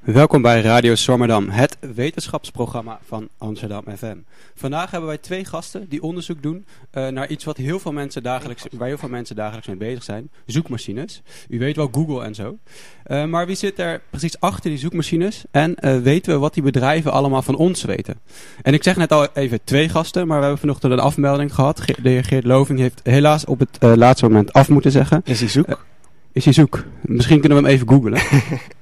[0.00, 4.16] Welkom bij Radio Swammerdam, het wetenschapsprogramma van Amsterdam FM.
[4.54, 8.22] Vandaag hebben wij twee gasten die onderzoek doen uh, naar iets wat heel veel mensen
[8.22, 10.30] dagelijks, waar heel veel mensen dagelijks mee bezig zijn.
[10.46, 11.22] Zoekmachines.
[11.48, 12.58] U weet wel Google en zo.
[13.06, 15.44] Uh, maar wie zit er precies achter die zoekmachines?
[15.50, 18.20] En uh, weten we wat die bedrijven allemaal van ons weten?
[18.62, 21.80] En ik zeg net al even twee gasten, maar we hebben vanochtend een afmelding gehad.
[21.80, 25.20] Ge de heer Geert Loving heeft helaas op het laatste moment af moeten zeggen.
[25.24, 25.86] Is hij zoek?
[26.32, 26.84] is hij zoek?
[27.00, 28.20] Misschien kunnen we hem even googlen.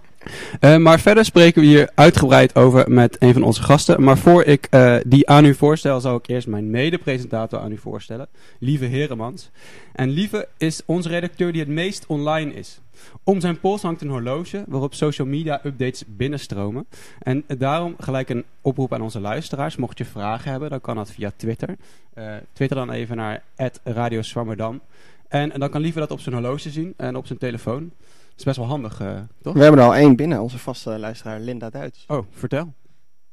[0.60, 4.02] Uh, maar verder spreken we hier uitgebreid over met een van onze gasten.
[4.02, 7.78] Maar voor ik uh, die aan u voorstel, zal ik eerst mijn mede-presentator aan u
[7.78, 8.28] voorstellen.
[8.58, 9.50] Lieve Heremans.
[9.92, 12.80] En Lieve is onze redacteur die het meest online is.
[13.24, 16.86] Om zijn pols hangt een horloge waarop social media updates binnenstromen.
[17.18, 19.76] En daarom gelijk een oproep aan onze luisteraars.
[19.76, 21.76] Mocht je vragen hebben, dan kan dat via Twitter.
[22.18, 23.42] Uh, Twitter dan even naar
[23.84, 24.80] Radio Swammerdam.
[25.28, 27.90] En, en dan kan Lieve dat op zijn horloge zien en op zijn telefoon.
[28.36, 29.54] Is best wel handig, uh, toch?
[29.54, 32.04] We hebben er al één binnen, onze vaste luisteraar Linda Duits.
[32.08, 32.72] Oh, vertel.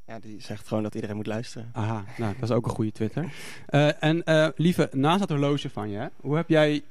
[0.07, 1.69] Ja, die zegt gewoon dat iedereen moet luisteren.
[1.73, 3.33] Aha, nou, dat is ook een goede Twitter.
[3.69, 6.83] Uh, en uh, lieve, naast dat horloge van je, hoe heb jij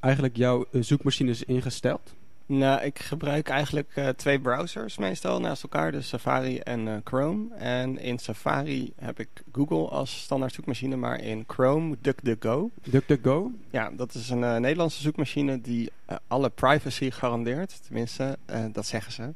[0.00, 2.14] eigenlijk jouw zoekmachines ingesteld?
[2.48, 7.54] Nou, ik gebruik eigenlijk uh, twee browsers meestal naast elkaar, dus Safari en uh, Chrome.
[7.54, 12.70] En in Safari heb ik Google als standaard zoekmachine, maar in Chrome DuckDuckGo.
[12.82, 13.50] DuckDuckGo?
[13.70, 15.90] Ja, dat is een uh, Nederlandse zoekmachine die
[16.26, 18.38] alle privacy garandeert, tenminste,
[18.72, 19.32] dat zeggen ze.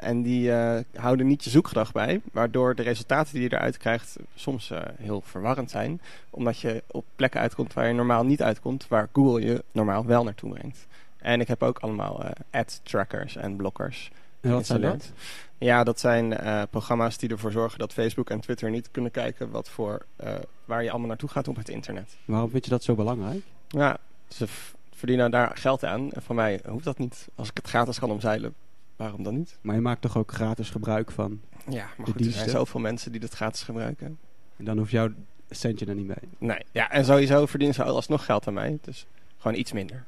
[0.00, 0.52] en die
[0.94, 5.70] houden niet je zoekgedrag bij, waardoor de resultaten die je eruit krijgt soms heel verwarrend
[5.70, 6.00] zijn.
[6.30, 10.24] Omdat je op plekken uitkomt waar je normaal niet uitkomt, waar Google je normaal wel
[10.24, 10.86] naartoe brengt.
[11.20, 14.10] En ik heb ook allemaal uh, ad-trackers en blokkers.
[14.40, 15.12] En wat zijn dat?
[15.58, 19.50] Ja, dat zijn uh, programma's die ervoor zorgen dat Facebook en Twitter niet kunnen kijken
[19.50, 22.16] wat voor, uh, waar je allemaal naartoe gaat op het internet.
[22.24, 23.42] Waarom vind je dat zo belangrijk?
[23.68, 23.98] Ja,
[24.28, 24.46] ze
[24.94, 26.12] verdienen daar geld aan.
[26.12, 27.28] En voor mij hoeft dat niet.
[27.34, 28.54] Als ik het gratis kan omzeilen,
[28.96, 29.58] waarom dan niet?
[29.60, 33.12] Maar je maakt toch ook gratis gebruik van Ja, maar goed, er zijn zoveel mensen
[33.12, 34.18] die dat gratis gebruiken.
[34.56, 35.08] En dan hoeft jouw
[35.50, 36.28] centje er niet mee?
[36.38, 38.78] Nee, ja, en sowieso verdienen ze alsnog geld aan mij.
[38.82, 39.06] Dus
[39.38, 40.04] gewoon iets minder.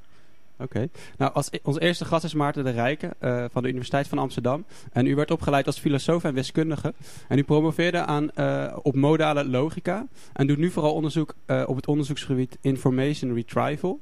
[0.57, 0.89] Oké.
[1.19, 4.65] Nou, als, onze eerste gast is Maarten de Rijken uh, van de Universiteit van Amsterdam.
[4.93, 6.95] En u werd opgeleid als filosoof en wiskundige.
[7.29, 10.07] En u promoveerde aan, uh, op modale logica.
[10.33, 13.99] En doet nu vooral onderzoek uh, op het onderzoeksgebied information retrieval.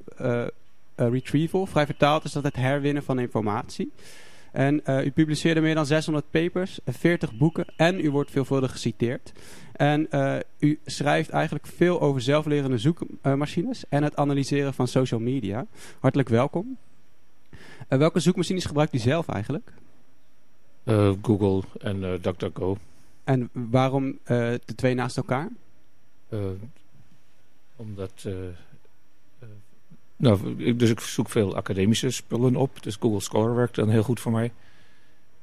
[0.94, 1.66] retrieval.
[1.66, 3.92] Vrij vertaald is dat het herwinnen van informatie.
[4.52, 9.32] En uh, u publiceerde meer dan 600 papers, 40 boeken en u wordt veelvuldig geciteerd.
[9.72, 15.66] En uh, u schrijft eigenlijk veel over zelflerende zoekmachines en het analyseren van social media.
[16.00, 16.76] Hartelijk welkom.
[17.52, 17.58] Uh,
[17.98, 19.72] welke zoekmachines gebruikt u zelf eigenlijk?
[21.22, 22.76] Google en DuckDuckGo.
[23.24, 25.48] En waarom de twee naast elkaar?
[27.76, 28.26] omdat
[30.20, 32.82] nou, dus ik zoek veel academische spullen op.
[32.82, 34.52] Dus Google Scholar werkt dan heel goed voor mij.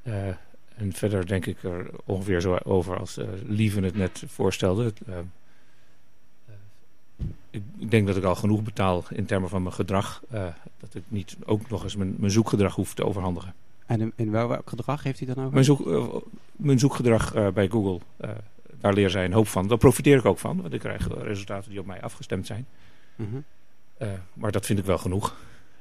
[0.03, 0.27] Uh,
[0.75, 4.93] en verder denk ik er ongeveer zo over als uh, Lieven het net voorstelde.
[5.09, 5.15] Uh,
[7.79, 10.21] ik denk dat ik al genoeg betaal in termen van mijn gedrag.
[10.79, 13.53] dat ik niet ook nog eens mijn, mijn zoekgedrag hoef te overhandigen.
[13.85, 15.53] En in, welk gedrag heeft hij dan over?
[15.53, 15.85] Mijn, zoek,
[16.51, 17.99] mijn zoekgedrag bij Google.
[18.79, 19.67] daar leer zij een hoop van.
[19.67, 20.61] Daar profiteer ik ook van.
[20.61, 22.65] Want ik krijg resultaten die op mij afgestemd zijn.
[23.15, 23.43] Mm -hmm.
[24.01, 25.35] Uh, maar dat vind ik wel genoeg.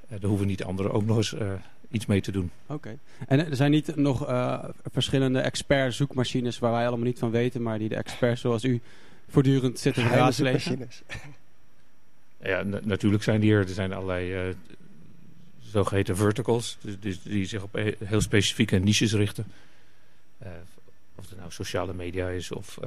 [0.05, 1.53] Uh, daar hoeven niet anderen ook nog eens uh,
[1.91, 2.51] iets mee te doen.
[2.67, 2.75] Oké.
[2.75, 2.99] Okay.
[3.27, 4.19] En er zijn niet nog
[4.93, 8.81] verschillende expert zoekmachines waar wij allemaal niet van weten, maar die de experts zoals u
[9.29, 10.79] voortdurend zitten te raadslegen?
[12.43, 13.61] Ja, natuurlijk zijn die er.
[13.61, 14.55] Er zijn allerlei
[15.61, 19.47] zogeheten verticals, dus die, die, zich op heel specifieke niches richten.
[21.15, 22.79] of het nou sociale media is, of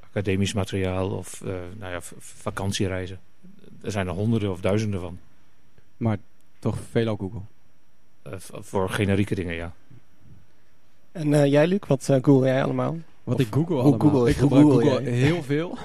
[0.00, 1.40] academisch materiaal, of
[1.78, 3.18] nou ja, vakantiereizen.
[3.84, 5.18] Er zijn er honderden of duizenden van.
[5.96, 6.18] Maar
[6.58, 7.40] toch veelal Google?
[8.26, 9.72] Uh, voor generieke dingen, ja.
[11.12, 12.96] En uh, jij, Luc, wat uh, google jij allemaal?
[13.24, 13.98] Wat of, ik google allemaal?
[13.98, 15.78] Google, ik gebruik Google, Google heel veel.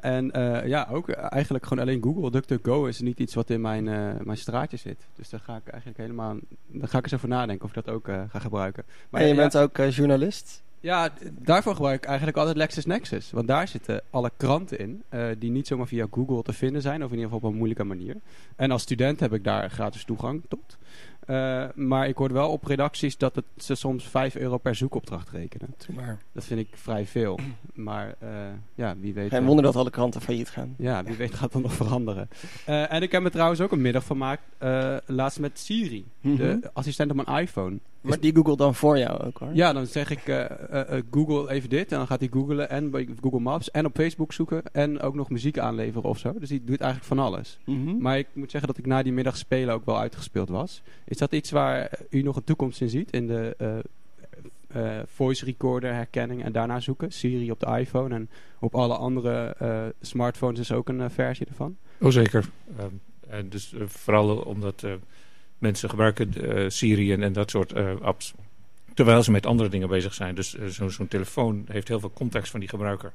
[0.00, 0.30] en
[0.66, 2.30] ja, ook eigenlijk gewoon alleen Google.
[2.30, 3.84] DuckDuckGo is niet iets wat in mijn,
[4.24, 5.06] mijn straatje zit.
[5.14, 6.36] Dus daar ga ik eigenlijk helemaal...
[6.66, 8.84] Daar ga ik eens over nadenken of ik dat ook ga gebruiken.
[9.10, 10.62] Maar en je ja, bent ook journalist?
[10.80, 13.30] Ja, daarvoor gebruik ik eigenlijk altijd LexisNexis.
[13.30, 17.04] Want daar zitten alle kranten in uh, die niet zomaar via Google te vinden zijn.
[17.04, 18.16] Of in ieder geval op een moeilijke manier.
[18.56, 20.78] En als student heb ik daar gratis toegang tot.
[21.26, 25.30] Uh, maar ik hoor wel op redacties dat het, ze soms 5 euro per zoekopdracht
[25.30, 25.74] rekenen.
[25.94, 26.18] Maar.
[26.32, 27.38] Dat vind ik vrij veel.
[27.74, 28.28] Maar uh,
[28.74, 29.30] ja, wie weet...
[29.30, 30.74] Geen wonder dat alle kranten failliet gaan.
[30.78, 32.28] Ja, wie weet gaat dat nog veranderen.
[32.64, 34.42] en ik heb me trouwens ook een middag vermaakt
[35.06, 36.04] laatst met Siri.
[36.20, 36.60] Mm -hmm.
[36.60, 37.78] De assistent op mijn iPhone.
[38.00, 39.48] Maar die Google dan voor jou ook hoor?
[39.52, 41.92] Ja, dan zeg ik uh, uh, Google even dit.
[41.92, 44.62] En dan gaat hij googlen en bij Google Maps en op Facebook zoeken.
[44.72, 46.32] En ook nog muziek aanleveren of zo.
[46.38, 47.58] Dus die doet eigenlijk van alles.
[47.64, 48.02] Mm -hmm.
[48.02, 50.82] Maar ik moet zeggen dat ik na die middag spelen ook wel uitgespeeld was.
[51.04, 53.12] Is dat iets waar u nog een toekomst in ziet?
[53.12, 53.78] In de eh,
[54.66, 57.12] eh, voice recorder herkenning en daarna zoeken?
[57.12, 61.46] Siri op de iPhone en op alle andere eh, smartphones is ook een eh, versie
[61.46, 61.76] ervan?
[62.00, 62.48] Oh, zeker.
[62.78, 62.94] Ehm,
[63.28, 64.92] en dus eh, vooral omdat eh,
[65.58, 68.34] mensen gebruiken eh, Siri en, dat soort eh, apps
[68.94, 70.34] terwijl ze met andere dingen bezig zijn.
[70.34, 73.12] Dus eh, zo'n telefoon heeft heel veel context van die gebruiker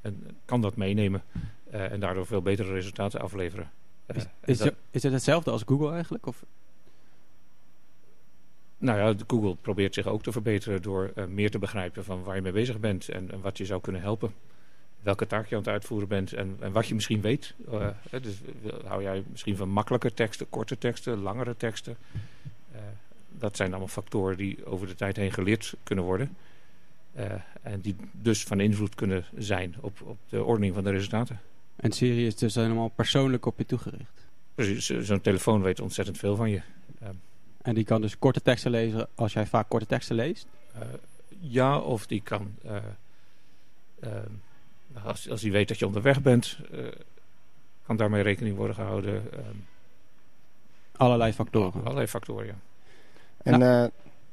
[0.00, 1.22] en kan dat meenemen
[1.70, 3.70] en daardoor veel betere resultaten afleveren.
[4.06, 6.26] Is, is, dat- het- is het hetzelfde als Google eigenlijk?
[6.26, 6.44] Of?
[8.78, 12.42] nou ja, Google probeert zich ook te verbeteren door meer te begrijpen van waar je
[12.42, 14.32] mee bezig bent en, en wat je zou kunnen helpen.
[15.02, 17.54] Welke taak je aan het uitvoeren bent en, en wat je misschien weet.
[17.70, 17.88] Eh,
[18.22, 21.96] dus wil- hou jij misschien van makkelijke teksten, korte teksten, langere teksten.
[22.72, 22.80] Eh,
[23.38, 26.36] dat zijn allemaal factoren die over de tijd heen geleerd kunnen worden.
[27.12, 27.32] Eh,
[27.62, 31.40] en die dus van invloed kunnen zijn op, op de ordening van de resultaten.
[31.76, 34.26] En Siri is dus helemaal persoonlijk op je toegericht.
[34.54, 36.62] Precies, zo- zo'n telefoon weet ontzettend veel van je.
[37.62, 40.46] En die kan dus korte teksten lezen als jij vaak korte teksten leest.
[40.74, 40.80] Eh,
[41.40, 42.76] ja, of die kan, eh,
[44.00, 44.10] eh,
[45.04, 46.78] als, als die weet dat je onderweg bent, eh,
[47.86, 49.32] kan daarmee rekening worden gehouden.
[49.32, 49.38] eh,
[50.96, 51.80] Allerlei factoren.
[51.84, 52.54] allerlei factoren, ja.
[53.42, 53.84] En eh,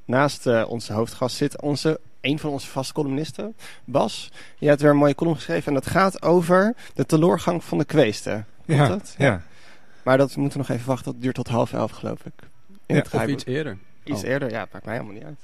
[0.06, 4.32] naast eh, onze hoofdgast zit onze, een van onze vaste columnisten, Bas.
[4.58, 7.86] Je hebt weer een mooie column geschreven en dat gaat over de teleurgang van de
[7.86, 8.46] kweesten.
[8.66, 9.16] Ja, dat?
[9.18, 9.42] ja.
[10.04, 11.12] Maar dat we moeten nog even wachten.
[11.12, 12.34] Dat duurt tot half elf, geloof ik.
[12.86, 13.78] In Ja, het Of iets eerder.
[14.04, 14.30] Iets Oh.
[14.30, 15.40] eerder, ja, maakt mij helemaal niet uit.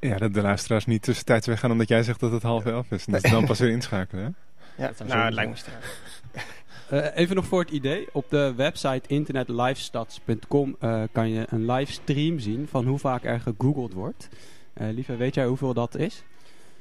[0.00, 3.06] Ja, dat de luisteraars niet tussentijds weggaan omdat jij zegt dat het half elf is.
[3.06, 4.30] En dat ze dan pas weer inschakelen, hè?
[4.84, 5.96] Ja, nou, het lijkt me sterk.
[6.88, 8.08] Eh, even nog voor het idee.
[8.12, 13.92] Op de website internetlivestats.com eh, kan je een livestream zien van hoe vaak er gegoogeld
[13.92, 14.28] wordt.
[14.72, 16.22] Eh lieve, weet jij hoeveel dat is?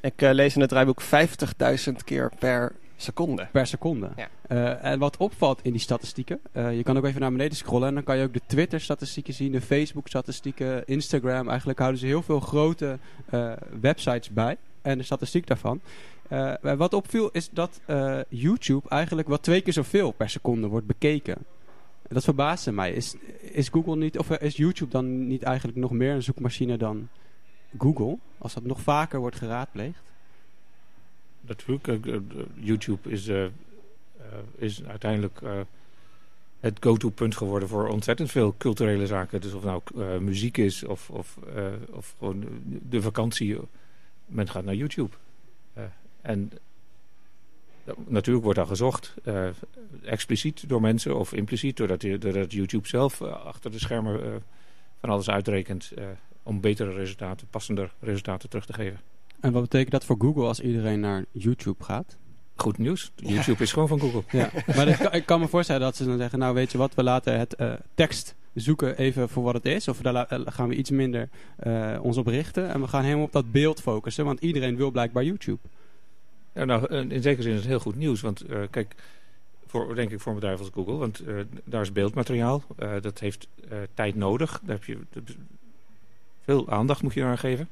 [0.01, 3.47] Ik eh, lees in het draaiboek 50.000 keer per seconde.
[3.51, 4.09] Per seconde.
[4.15, 4.29] Ja.
[4.47, 7.87] Eh, en wat opvalt in die statistieken, eh, je kan ook even naar beneden scrollen
[7.87, 11.49] en dan kan je ook de Twitter-statistieken zien, de Facebook-statistieken, Instagram.
[11.49, 12.97] Eigenlijk houden ze heel veel grote
[13.29, 13.51] eh,
[13.81, 15.81] websites bij en de statistiek daarvan.
[16.61, 17.81] Wat opviel is dat
[18.29, 21.37] YouTube eigenlijk wat twee keer zoveel per seconde wordt bekeken.
[22.07, 22.91] Dat verbaasde mij.
[22.91, 27.07] Is, is Google niet, of is YouTube dan niet eigenlijk nog meer een zoekmachine dan
[27.77, 28.17] Google?
[28.37, 30.01] Als dat nog vaker wordt geraadpleegd?
[31.47, 32.21] Natuurlijk, eh, eh,
[32.53, 33.45] YouTube is, eh,
[34.55, 35.41] is uiteindelijk
[36.59, 39.41] het go-to-punt geworden voor ontzettend veel culturele zaken.
[39.41, 39.81] Dus of nou
[40.21, 41.37] muziek is of, of,
[41.91, 42.45] of gewoon
[42.89, 43.57] de vakantie.
[44.25, 45.15] Men gaat naar YouTube.
[46.21, 46.51] En
[48.07, 49.13] natuurlijk wordt daar gezocht,
[50.03, 54.43] expliciet door mensen of impliciet, doordat, doordat YouTube zelf achter de schermen
[54.99, 55.91] van alles uitrekent
[56.43, 58.99] om betere resultaten, passender resultaten terug te geven.
[59.39, 62.17] En wat betekent dat voor Google als iedereen naar YouTube gaat?
[62.55, 63.11] Goed nieuws.
[63.15, 64.23] YouTube is gewoon van Google.
[64.31, 66.77] Ja, maar dat kan- ik kan me voorstellen dat ze dan zeggen, nou weet je
[66.77, 69.87] wat, we laten het eh, tekst zoeken even voor wat het is.
[69.87, 72.69] Of daar eh, gaan we iets minder eh, ons op richten.
[72.69, 75.59] En we gaan helemaal op dat beeld focussen, want iedereen wil blijkbaar YouTube.
[76.53, 78.21] Ja, nou, in zekere zin is het heel goed nieuws.
[78.21, 78.95] Want kijk,
[79.65, 80.95] voor, denk ik voor een bedrijf als Google.
[80.95, 81.23] Want
[81.63, 82.63] daar is beeldmateriaal.
[83.01, 83.47] Dat heeft
[83.93, 84.59] tijd nodig.
[84.63, 84.97] Daar heb je
[86.43, 87.69] veel aandacht moet je eraan geven.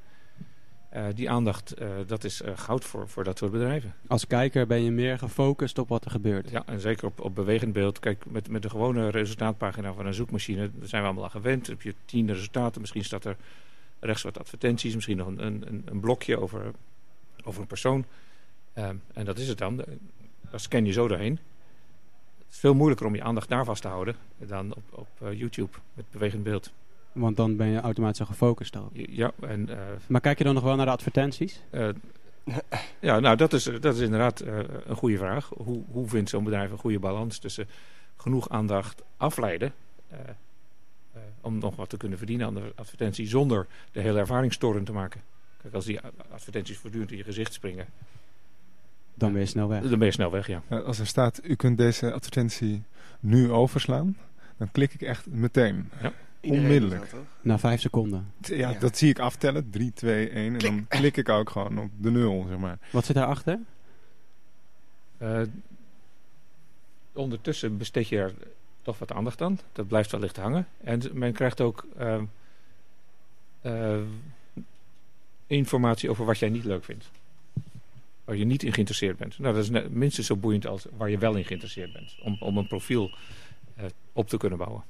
[0.96, 3.94] Eh, die aandacht, eh, dat is eh, goud voor, voor dat soort bedrijven.
[4.08, 6.50] Als kijker ben je meer gefocust op wat er gebeurt.
[6.50, 8.00] Ja, en zeker op, op bewegend beeld.
[8.00, 11.68] Kijk, met, met de gewone resultaatpagina van een zoekmachine, daar zijn we allemaal aan gewend.
[11.68, 13.36] Heb je tien resultaten, misschien staat er
[14.00, 16.72] rechts wat advertenties, misschien nog een, een, een blokje over,
[17.44, 18.06] over een persoon.
[18.74, 19.76] Ehm, en dat is het dan.
[19.76, 21.40] Daar scan je zo doorheen.
[22.38, 25.78] Het is veel moeilijker om je aandacht daar vast te houden dan op, op YouTube
[25.94, 26.72] met bewegend beeld.
[27.16, 28.92] Want dan ben je automatisch al gefocust daarop.
[28.96, 31.62] Ja, en eh, Maar kijk je dan nog wel naar de advertenties?
[31.70, 31.90] eh,
[33.00, 35.50] ja, nou, dat is, dat is inderdaad eh, een goede vraag.
[35.58, 37.68] Hoe, hoe vindt zo'n bedrijf een goede balans tussen
[38.16, 39.74] genoeg aandacht afleiden...
[40.10, 40.20] eh,
[41.14, 43.28] eh, om nog wat te kunnen verdienen aan de advertentie...
[43.28, 45.22] zonder de hele ervaring storend te maken.
[45.62, 46.00] Kijk, als die
[46.32, 47.86] advertenties voortdurend in je gezicht springen...
[49.18, 49.82] Dan ben je snel weg.
[49.82, 50.62] dan ben je snel weg, ja.
[50.70, 52.84] Als er staat, u kunt deze advertentie
[53.20, 54.18] nu overslaan,
[54.58, 55.90] dan klik ik echt meteen.
[55.98, 56.14] Iedereen
[56.52, 57.12] Onmiddellijk.
[57.12, 57.20] dat?
[57.42, 58.34] Na vijf seconden.
[58.42, 58.80] Ja, Ja.
[58.80, 59.70] dat zie ik aftellen.
[59.70, 60.54] 3, 2, 1.
[60.54, 62.78] En dan klik ik ook gewoon op de nul, zeg maar.
[62.92, 63.60] Wat zit daarachter?
[65.18, 65.42] Eh,
[67.14, 68.34] ondertussen besteed je er
[68.82, 69.60] toch wat aandacht aan.
[69.72, 70.68] Dat blijft wellicht hangen.
[70.84, 72.24] En men krijgt ook ehm,
[73.62, 73.98] eh,
[75.48, 77.10] informatie over wat jij niet leuk vindt.
[78.24, 79.40] Waar je niet in geïnteresseerd bent.
[79.40, 82.16] Nou, dat is net, minstens zo boeiend als waar je wel in geïnteresseerd bent.
[82.24, 83.12] Om, om een profiel
[83.76, 84.84] eh, op te kunnen bouwen.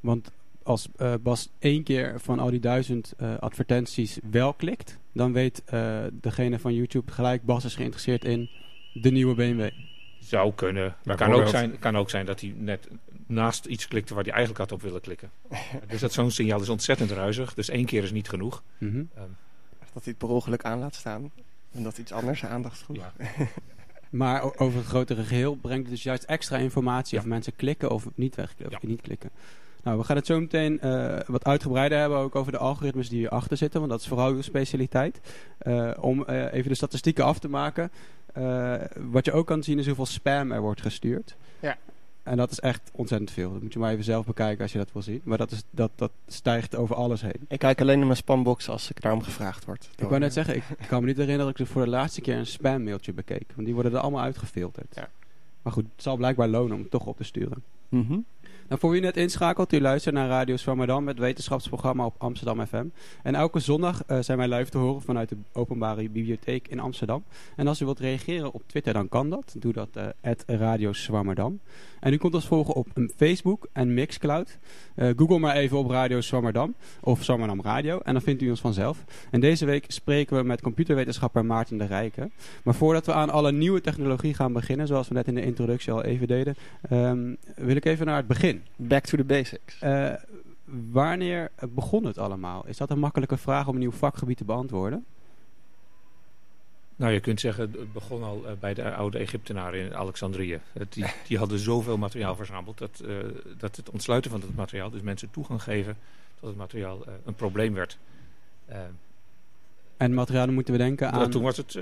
[0.00, 0.30] Want
[0.64, 5.62] als eh, Bas één keer van al die duizend eh, advertenties wel klikt, dan weet
[5.64, 8.50] eh, degene van YouTube gelijk Bas is geïnteresseerd in
[8.92, 9.70] de nieuwe BMW.
[10.18, 10.96] Zou kunnen.
[11.16, 12.88] Kan ook, zijn, kan ook zijn dat hij net
[13.26, 15.30] naast iets klikte waar hij eigenlijk had op willen klikken.
[15.88, 17.54] dus dat zo'n signaal is ontzettend ruizig.
[17.54, 18.62] Dus één keer is niet genoeg.
[18.78, 18.96] Mhm.
[19.14, 19.28] Ehm,
[19.92, 21.30] Dat hij het per ongeluk aan laat staan.
[21.72, 22.96] En dat iets anders zijn aandacht vroeg.
[22.96, 23.12] ja.
[24.10, 27.22] Maar over het grotere geheel brengt het dus juist extra informatie Ja.
[27.22, 28.76] of mensen klikken of niet wegklikken.
[28.76, 28.88] Of Ja.
[28.88, 29.30] niet klikken.
[29.84, 33.18] Nou, we gaan het zo meteen eh, wat uitgebreider hebben ook over de algoritmes die
[33.18, 35.20] hierachter zitten, want dat is vooral uw specialiteit.
[35.58, 37.90] Eh, om eh, even de statistieken af te maken.
[38.32, 38.74] eh,
[39.10, 41.36] wat je ook kan zien is hoeveel spam er wordt gestuurd.
[41.60, 41.76] Ja.
[42.22, 43.52] En dat is echt ontzettend veel.
[43.52, 45.20] Dat moet je maar even zelf bekijken als je dat wil zien.
[45.24, 47.40] Maar dat, is, dat, dat stijgt over alles heen.
[47.48, 49.90] Ik kijk alleen naar mijn spambox als ik daarom gevraagd word.
[49.96, 52.36] Ik wou net zeggen, ik kan me niet herinneren dat ik voor de laatste keer
[52.36, 53.52] een spammailtje bekeek.
[53.54, 54.94] Want die worden er allemaal uitgefilterd.
[54.94, 55.08] Ja.
[55.62, 57.62] Maar goed, het zal blijkbaar lonen om het toch op te sturen.
[57.88, 58.18] Mhm.
[58.68, 62.86] Nou, voor wie net inschakelt, u luistert naar Radio Swammerdam, het wetenschapsprogramma op Amsterdam FM.
[63.22, 67.24] En elke zondag eh, zijn wij live te horen vanuit de Openbare Bibliotheek in Amsterdam.
[67.56, 69.54] En als u wilt reageren op Twitter, dan kan dat.
[69.58, 69.88] Doe dat
[70.20, 71.60] eh Radio Swammerdam.
[72.04, 74.58] En u kunt ons volgen op een Facebook en Mixcloud.
[74.94, 78.60] Eh, Google maar even op Radio Swammerdam of Swammerdam Radio en dan vindt u ons
[78.60, 79.04] vanzelf.
[79.30, 82.32] En deze week spreken we met computerwetenschapper Maarten de Rijken.
[82.64, 85.92] Maar voordat we aan alle nieuwe technologie gaan beginnen, zoals we net in de introductie
[85.92, 86.54] al even deden,
[86.88, 88.53] ehm, wil ik even naar het begin.
[88.76, 89.78] Back to the basics.
[89.80, 90.12] Eh,
[90.90, 92.66] wanneer begon het allemaal?
[92.66, 95.04] Is dat een makkelijke vraag om een nieuw vakgebied te beantwoorden?
[96.96, 100.60] Nou, je kunt zeggen, het begon al eh, bij de oude Egyptenaren in Alexandrië.
[100.72, 103.16] Het- Die, die hadden zoveel materiaal verzameld dat, eh,
[103.58, 105.96] dat het ontsluiten van het materiaal, dus mensen toegang geven
[106.40, 107.98] tot het materiaal, een probleem werd.
[109.96, 111.78] En materialen moeten we denken aan Toen was het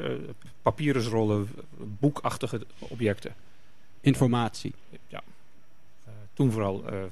[0.62, 1.48] papierensrollen,
[1.78, 3.34] boekachtige objecten.
[4.00, 4.74] informatie.
[5.08, 5.22] Ja.
[6.32, 7.02] Toen vooral eh,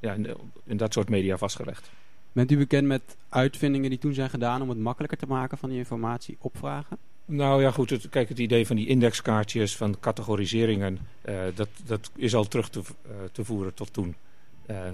[0.00, 0.28] ja, in,
[0.64, 1.90] in dat soort media vastgelegd.
[2.32, 5.68] Bent u bekend met uitvindingen die toen zijn gedaan om het makkelijker te maken van
[5.68, 6.98] die informatie opvragen?
[7.24, 7.90] Nou ja, goed.
[7.90, 12.68] Het, kijk, het idee van die indexkaartjes, van categoriseringen, eh, dat, dat is al terug
[12.68, 14.14] te, eh, te voeren tot toen.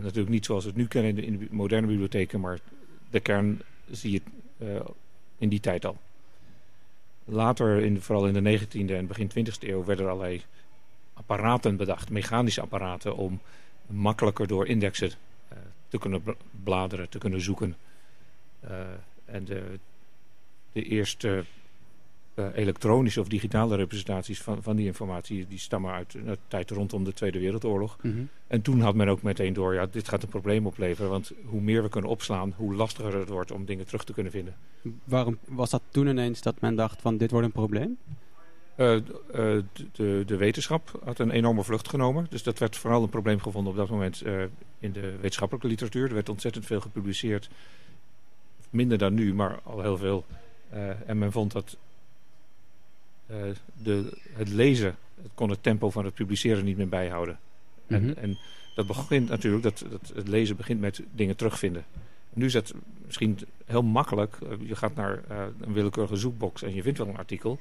[0.00, 2.58] Natuurlijk niet zoals we het nu kennen in de, in de moderne bibliotheken, maar
[3.10, 4.20] de kern zie je
[5.38, 5.96] in die tijd al.
[7.24, 10.42] Later, in, vooral in de 19e en begin 20e eeuw, werden er allerlei
[11.18, 13.40] apparaten bedacht, mechanische apparaten, om
[13.86, 15.10] makkelijker door indexen
[15.48, 15.58] eh,
[15.88, 16.30] te kunnen bl-
[16.64, 17.76] bladeren, te kunnen zoeken.
[18.60, 18.80] Eh,
[19.24, 19.78] en de,
[20.72, 21.44] de eerste
[22.34, 27.04] eh, elektronische of digitale representaties van, van die informatie, die stammen uit de tijd rondom
[27.04, 27.96] de Tweede Wereldoorlog.
[28.46, 31.60] En toen had men ook meteen door, ja, dit gaat een probleem opleveren, want hoe
[31.60, 34.54] meer we kunnen opslaan, hoe lastiger het wordt om dingen terug te kunnen vinden.
[35.04, 37.98] Waarom was dat toen ineens dat men dacht van dit wordt een probleem?
[38.78, 39.02] Eh, eh,
[39.92, 42.26] de, de wetenschap had een enorme vlucht genomen.
[42.30, 44.42] Dus dat werd vooral een probleem gevonden op dat moment eh,
[44.78, 46.08] in de wetenschappelijke literatuur.
[46.08, 47.48] Er werd ontzettend veel gepubliceerd.
[48.70, 50.24] Minder dan nu, maar al heel veel.
[51.06, 51.76] En men vond dat
[53.82, 57.38] de, het lezen, het kon het tempo van het publiceren niet meer bijhouden.
[57.86, 57.94] Mhm.
[57.94, 58.38] En, en
[58.74, 61.84] dat begint natuurlijk, dat, dat het lezen begint met dingen terugvinden.
[62.32, 62.74] Nu is het
[63.06, 64.38] misschien heel makkelijk.
[64.60, 65.22] Je gaat naar
[65.60, 67.58] een willekeurige zoekbox en je vindt wel een artikel.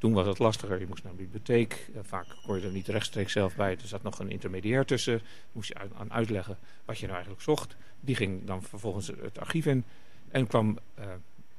[0.00, 0.80] Toen was het lastiger.
[0.80, 1.90] Je moest naar een bibliotheek.
[1.94, 3.72] Eh, vaak kon je er niet rechtstreeks zelf bij.
[3.72, 5.20] Er zat nog een intermediair tussen.
[5.52, 7.76] Moest je aan uitleggen wat je nou eigenlijk zocht.
[8.00, 9.84] Die ging dan vervolgens het archief in.
[10.28, 11.04] En kwam eh,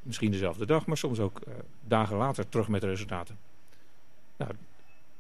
[0.02, 1.54] misschien dezelfde dag, maar soms ook eh,
[1.88, 3.38] dagen later terug met de resultaten.
[4.38, 4.52] Nou,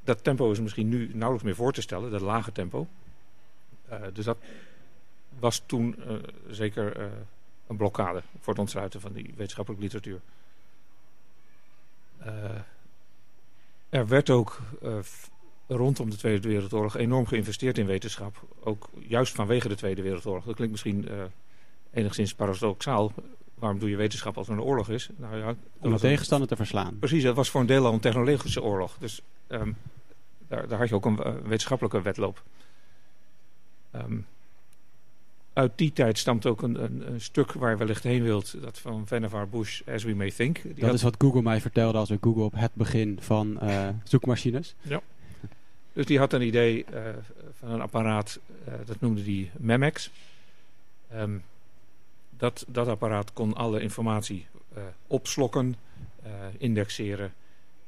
[0.03, 2.11] dat tempo is misschien nu nauwelijks meer voor te stellen.
[2.11, 2.87] Dat lage tempo.
[4.13, 4.37] Dus dat
[5.39, 5.95] was toen
[6.49, 7.11] zeker
[7.67, 10.21] een blokkade voor het ontsluiten van die wetenschappelijke literatuur.
[13.91, 14.97] Er werd ook eh,
[15.67, 18.43] rondom de Tweede Wereldoorlog enorm geïnvesteerd in wetenschap.
[18.63, 20.43] Ook juist vanwege de Tweede Wereldoorlog.
[20.43, 21.23] Dat klinkt misschien eh,
[21.93, 23.11] enigszins paradoxaal.
[23.53, 25.09] Waarom doe je wetenschap als er een oorlog is?
[25.15, 26.99] Nou ja, Om de tegenstander te verslaan.
[26.99, 28.97] Precies, dat was voor een deel al een technologische oorlog.
[28.99, 29.71] Dus ehm,
[30.47, 32.43] daar, daar had je ook een eh, wetenschappelijke wedloop.
[33.91, 34.17] Ehm,
[35.61, 38.61] uit die tijd stamt ook een, een, een stuk waar je wellicht heen wilt.
[38.61, 40.61] Dat van Vannevar Bush, As We May Think.
[40.61, 43.87] Die Dat is wat Google mij vertelde als we Google op het begin van eh,
[44.03, 44.75] zoekmachines.
[45.93, 47.01] Dus die had een idee eh,
[47.59, 50.11] van een apparaat, eh, dat noemde die Memex.
[51.09, 51.37] Ehm,
[52.37, 54.45] dat, dat apparaat kon alle informatie
[55.07, 55.75] opslokken,
[56.57, 57.33] indexeren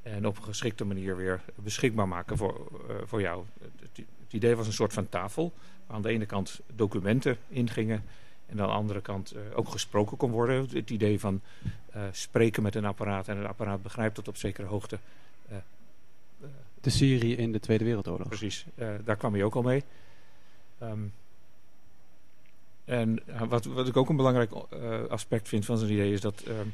[0.02, 2.68] en op een geschikte manier weer beschikbaar maken voor,
[3.06, 3.44] voor jou.
[3.62, 5.54] Het, het idee was een soort van tafel,
[5.88, 8.04] aan de ene kant documenten ingingen
[8.46, 10.68] en aan de andere kant eh, ook gesproken kon worden.
[10.74, 11.42] Het idee van
[11.92, 15.00] eh, spreken met een apparaat en het apparaat begrijpt tot op zekere hoogte.
[15.50, 15.58] eh,
[16.82, 18.28] De Syrië in de Tweede Wereldoorlog.
[18.28, 18.66] Precies,
[19.04, 19.84] daar kwam hij ook al mee.
[20.78, 21.04] Ehm,
[22.86, 24.52] en wat, wat ik ook een belangrijk
[25.10, 26.68] aspect vind van zijn idee is dat ehm,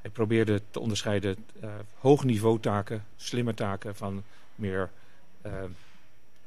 [0.00, 4.22] hij probeerde te onderscheiden eh hoog niveau taken, slimme taken van
[4.54, 4.90] meer
[5.40, 5.52] eh,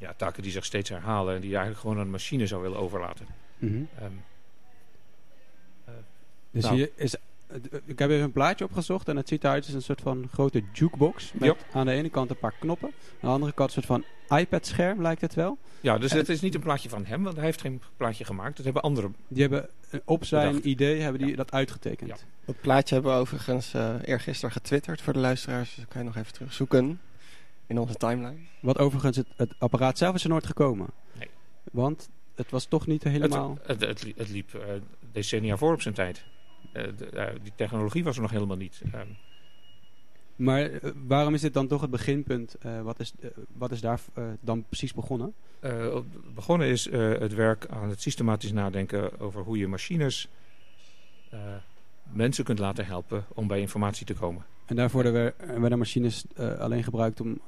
[0.01, 2.61] ja, taken die zich steeds herhalen en die je eigenlijk gewoon aan de machine zou
[2.61, 3.25] willen overlaten.
[3.57, 3.81] Mhm.
[3.99, 4.11] Ehm,
[6.51, 6.75] Dus Nou.
[6.75, 7.15] hier is...
[7.15, 7.55] eh,
[7.85, 10.63] Ik heb even een plaatje opgezocht en het ziet eruit als een soort van grote
[10.73, 11.31] jukebox.
[11.33, 12.87] Met aan de ene kant een paar knoppen.
[12.87, 15.57] Aan de andere kant een soort van iPad-scherm lijkt het wel.
[15.81, 18.25] ja, dus En- het is niet een plaatje van hem, want hij heeft geen plaatje
[18.25, 18.55] gemaakt.
[18.55, 19.15] Dat hebben anderen.
[19.27, 20.65] Die hebben eh, op zijn Bedacht.
[20.65, 21.35] idee hebben die Ja.
[21.35, 22.09] dat uitgetekend.
[22.09, 22.15] Ja.
[22.45, 25.69] Dat plaatje hebben we overigens eh eergisteren getwitterd voor de luisteraars.
[25.69, 26.99] Dus dat kan je nog even terugzoeken
[27.71, 28.37] in onze timeline.
[28.61, 30.87] Wat overigens, het, het apparaat zelf is er nooit gekomen.
[31.19, 31.27] Nee.
[31.71, 33.57] Want het was toch niet helemaal...
[33.61, 34.61] Het, het, het, li- het liep eh,
[35.11, 36.23] decennia voor op zijn tijd.
[36.73, 38.81] Eh, de- eh, die technologie was er nog helemaal niet.
[38.91, 39.07] Ehm,
[40.35, 40.69] Maar
[41.07, 42.55] waarom is dit dan toch het beginpunt?
[42.55, 43.13] Eh, wat, is,
[43.53, 43.99] wat is daar
[44.39, 45.33] dan precies begonnen?
[45.59, 45.97] Eh,
[46.35, 50.27] begonnen is eh, het werk aan het systematisch nadenken over hoe je machines
[51.29, 51.39] eh,
[52.03, 54.45] mensen kunt laten helpen om bij informatie te komen.
[54.65, 57.39] En daarvoor werden, we- werden machines eh, alleen gebruikt om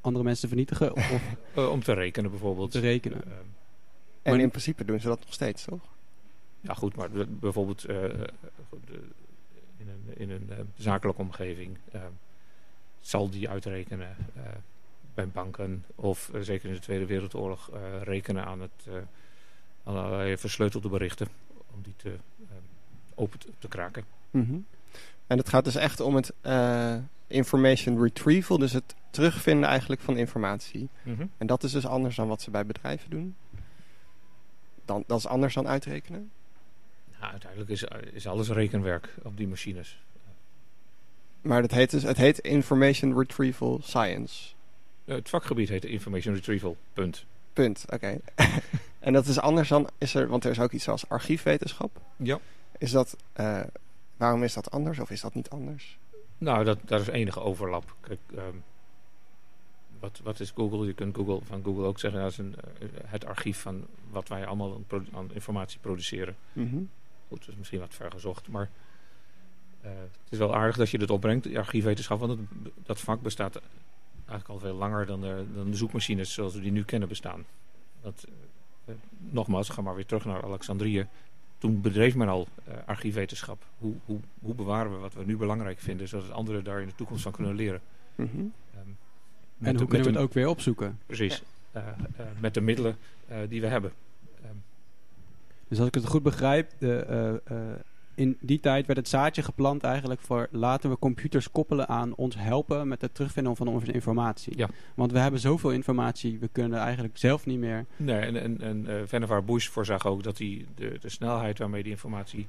[0.00, 1.22] andere mensen te vernietigen of
[1.54, 2.70] Eh, om te rekenen bijvoorbeeld.
[2.70, 3.24] te rekenen.
[3.24, 3.30] Eh,
[4.22, 5.80] En Maar- in principe doen ze dat nog steeds, toch?
[6.60, 8.04] ja goed, maar bijvoorbeeld eh,
[9.76, 11.78] in een, in een zakelijke omgeving
[13.00, 14.42] zal die uitrekenen eh,
[15.14, 18.94] bij banken of zeker in de Tweede Wereldoorlog eh, rekenen aan, het, eh,
[19.84, 21.28] aan allerlei versleutelde berichten
[21.74, 22.46] om die te, eh,
[23.14, 24.04] open te, te kraken.
[24.30, 24.56] Mhm.
[25.26, 26.96] En het gaat dus echt om het eh,
[27.30, 30.88] information retrieval, dus het terugvinden eigenlijk van informatie.
[31.38, 33.36] En dat is dus anders dan wat ze bij bedrijven doen.
[34.84, 36.30] Dan, dat is anders dan uitrekenen.
[37.20, 40.00] Nou, uiteindelijk is, is alles rekenwerk op die machines.
[41.40, 44.52] Maar het heet dus het heet information retrieval science.
[45.04, 46.76] Het vakgebied heet information retrieval.
[46.92, 47.24] Punt.
[47.52, 47.84] Punt.
[47.88, 48.18] Oké.
[48.98, 52.00] en dat is anders dan is er, want er is ook iets als archiefwetenschap.
[52.16, 52.38] Ja.
[52.78, 53.60] Is dat, eh,
[54.16, 55.98] waarom is dat anders of is dat niet anders?
[56.40, 57.94] Nou, dat, daar is enige overlap.
[58.00, 58.56] Kijk, ehm,
[59.98, 60.86] wat, wat is Google?
[60.86, 64.28] Je kunt Google, van Google ook zeggen, dat is een, eh, het archief van wat
[64.28, 66.36] wij allemaal aan, produ- aan informatie produceren.
[66.52, 66.76] Mhm.
[67.28, 68.70] Goed, dat is misschien wat ver gezocht, maar
[69.80, 73.22] eh, het is wel aardig dat je dit opbrengt, die archiefwetenschap, want het, dat vak
[73.22, 73.60] bestaat
[74.16, 77.44] eigenlijk al veel langer dan de, dan de zoekmachines zoals we die nu kennen bestaan.
[78.00, 78.26] Dat,
[78.84, 81.06] eh, nogmaals, ga maar weer terug naar Alexandrië.
[81.60, 83.64] Toen bedreef men al eh, archiefwetenschap.
[83.78, 86.94] Hoe, hoe, hoe bewaren we wat we nu belangrijk vinden, zodat anderen daar in de
[86.94, 87.80] toekomst van kunnen leren?
[88.14, 88.28] Mhm.
[88.28, 88.38] Ehm,
[89.60, 90.98] en de- hoe kunnen we het ook weer opzoeken?
[91.06, 91.42] Precies.
[91.72, 92.96] Eh, eh, met de middelen
[93.28, 93.92] eh, die we hebben.
[94.42, 94.54] Ehm,
[95.68, 97.28] Dus als ik het goed begrijp, de, eh,
[97.70, 97.74] eh,
[98.20, 102.36] in die tijd werd het zaadje geplant eigenlijk voor laten we computers koppelen aan ons
[102.38, 104.58] helpen met het terugvinden van onze informatie.
[104.58, 104.68] Ja.
[104.94, 107.84] Want we hebben zoveel informatie, we kunnen eigenlijk zelf niet meer.
[107.96, 111.82] Nee, en, en, en eh, Vannevar Bush voorzag ook dat die, de, de snelheid waarmee
[111.82, 112.46] die informatie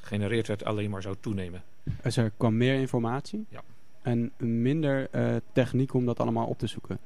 [0.00, 1.62] gegenereerd werd alleen maar zou toenemen.
[2.02, 3.62] Dus er kwam meer informatie Ja.
[4.02, 6.98] en minder eh, techniek om dat allemaal op te zoeken.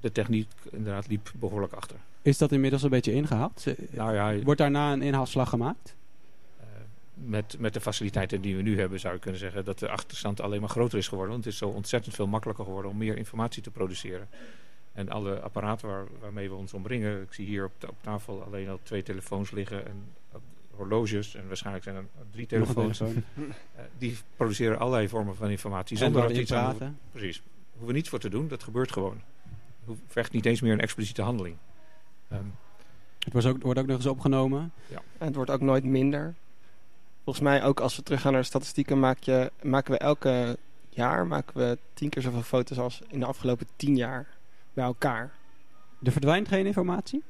[0.00, 1.96] De techniek inderdaad liep behoorlijk achter.
[2.22, 3.66] Is dat inmiddels een beetje ingehaald?
[3.90, 5.94] Nou ja, Wordt daarna een inhaalslag gemaakt?
[7.14, 10.40] Met, met de faciliteiten die we nu hebben zou je kunnen zeggen dat de achterstand
[10.40, 11.32] alleen maar groter is geworden.
[11.32, 14.28] Want het is zo ontzettend veel makkelijker geworden om meer informatie te produceren.
[14.92, 18.68] En alle apparaten waar, waarmee we ons omringen, ik zie hier op, op tafel alleen
[18.68, 20.04] al twee telefoons liggen en
[20.74, 22.98] horloges en waarschijnlijk zijn er drie telefoons.
[22.98, 23.24] telefoon.
[23.76, 26.98] Eh, die produceren allerlei vormen van informatie zonder dat we iets aan.
[27.10, 27.36] Precies.
[27.36, 29.20] We hoeven niets voor te doen, dat gebeurt gewoon.
[29.86, 31.56] Het vergt niet eens meer een expliciete handeling.
[32.28, 32.44] Ehm,
[33.18, 34.72] Het wordt ook, wordt ook nog eens opgenomen.
[35.18, 36.34] En het wordt ook nooit minder.
[37.24, 40.58] Volgens mij ook als we teruggaan naar de statistieken maak je, maken we elke
[40.88, 44.26] jaar maken we tien keer zoveel foto's als in de afgelopen tien jaar
[44.72, 45.32] bij elkaar.
[46.02, 47.22] Er verdwijnt geen informatie?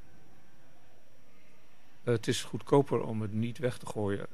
[2.03, 4.27] het is goedkoper om het niet weg te gooien.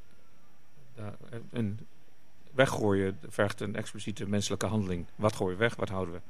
[1.51, 1.79] En
[2.51, 5.07] weggooien vergt een expliciete menselijke handeling.
[5.17, 6.21] Wat gooien we weg, wat houden we?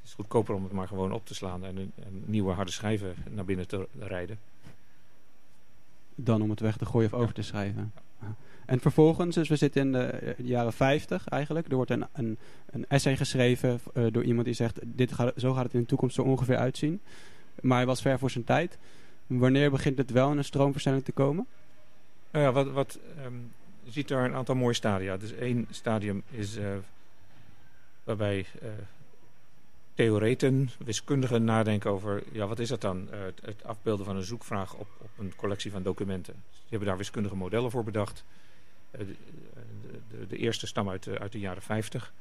[0.00, 2.70] Het is goedkoper om het maar gewoon op te slaan en een, een nieuwe harde
[2.70, 4.38] schijven naar binnen te rijden.
[6.14, 7.92] dan om het weg te gooien of over te schrijven.
[7.94, 8.02] Ja.
[8.68, 11.68] En vervolgens, dus we zitten in de eh, jaren 50 eigenlijk.
[11.68, 12.38] Er wordt een, een,
[12.70, 15.86] een essay geschreven eh, door iemand die zegt: dit gaat, zo gaat het in de
[15.86, 17.00] toekomst zo ongeveer uitzien.
[17.60, 18.78] Maar hij was ver voor zijn tijd.
[19.26, 21.46] Wanneer begint het wel in een stroomversnelling te komen?
[22.30, 23.34] Nou ja, wat, wat, ehm,
[23.82, 25.16] je ziet daar een aantal mooie stadia.
[25.16, 26.66] Dus één stadium is eh,
[28.04, 28.46] waarbij
[29.98, 32.22] theoreten, wiskundigen nadenken over...
[32.32, 33.10] ja, wat is dat dan?
[33.10, 36.34] Eh, het, afbeelden van een zoekvraag op, op een collectie van documenten.
[36.50, 38.24] Ze hebben daar wiskundige modellen voor bedacht.
[38.90, 39.14] Eh, de,
[40.08, 42.12] de, de eerste stam uit de, uit de jaren 50.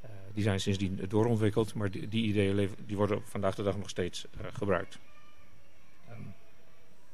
[0.00, 4.26] Eh, die zijn sindsdien doorontwikkeld, maar die, ideeën die worden vandaag de dag nog steeds
[4.30, 4.98] eh, gebruikt.
[6.08, 6.20] Ehm,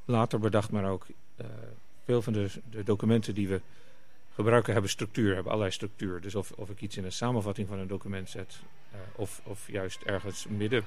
[0.04, 1.06] later bedacht men ook...
[1.36, 1.46] eh,
[2.04, 3.60] veel van de, de documenten die we
[4.40, 6.20] gebruiken hebben structuur, hebben allerlei structuur.
[6.20, 9.70] Dus of, of ik iets in een samenvatting van een document zet, eh, of, of
[9.70, 10.85] juist ergens midden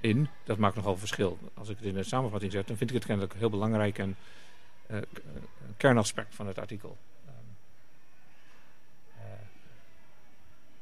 [0.00, 1.38] in, dat maakt nogal verschil.
[1.54, 4.16] Als ik het in de samenvatting zet, dan vind ik het kennelijk heel belangrijk en
[4.86, 5.02] eh, eh,
[5.66, 6.96] een kernaspect van het artikel.
[7.26, 7.34] Ehm,
[9.16, 9.24] eh,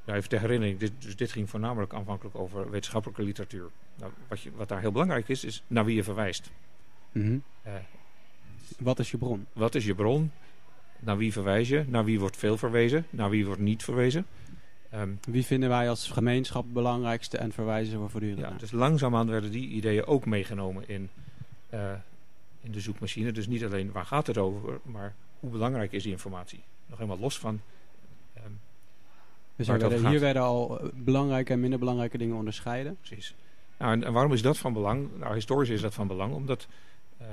[0.05, 3.71] ja, even ter herinnering, dit, dus dit ging voornamelijk aanvankelijk over wetenschappelijke literatuur.
[3.95, 6.51] Nou, wat, je, wat daar heel belangrijk is, is naar wie je verwijst.
[7.13, 7.39] Mhm.
[8.79, 9.47] Wat is je bron?
[9.53, 10.33] wat is je bron?
[11.05, 11.85] Naar wie verwijs je?
[11.89, 13.07] Naar wie wordt veel verwezen?
[13.11, 14.27] Naar wie wordt niet verwezen?
[14.91, 18.59] Ehm, Wie vinden wij als gemeenschap het belangrijkste en verwijzen we voortdurend ja, naar?
[18.59, 21.09] dus langzaamaan werden die ideeën ook meegenomen in,
[21.71, 21.93] eh,
[22.61, 23.33] in de zoekmachine.
[23.33, 26.61] Dus niet alleen waar gaat het over, maar hoe belangrijk is die informatie?
[26.87, 27.61] Nog helemaal los van.
[28.35, 28.45] ehm,
[29.57, 32.97] Dus er het werden, hier werden al eh, belangrijke en minder belangrijke dingen onderscheiden.
[33.01, 33.35] precies.
[33.79, 35.09] Nou, en, en waarom is dat van belang?
[35.19, 36.67] Nou, historisch is dat van belang, omdat
[37.19, 37.27] eh,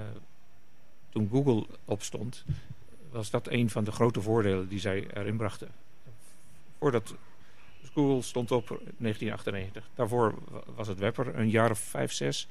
[1.10, 2.46] toen Google opstond,
[3.12, 5.70] was dat een van de grote voordelen die zij erin brachten.
[6.80, 7.16] Voordat
[7.94, 9.90] Google stond op 1998.
[9.96, 12.48] Daarvoor wa- was het web er een jaar of vijf, zes.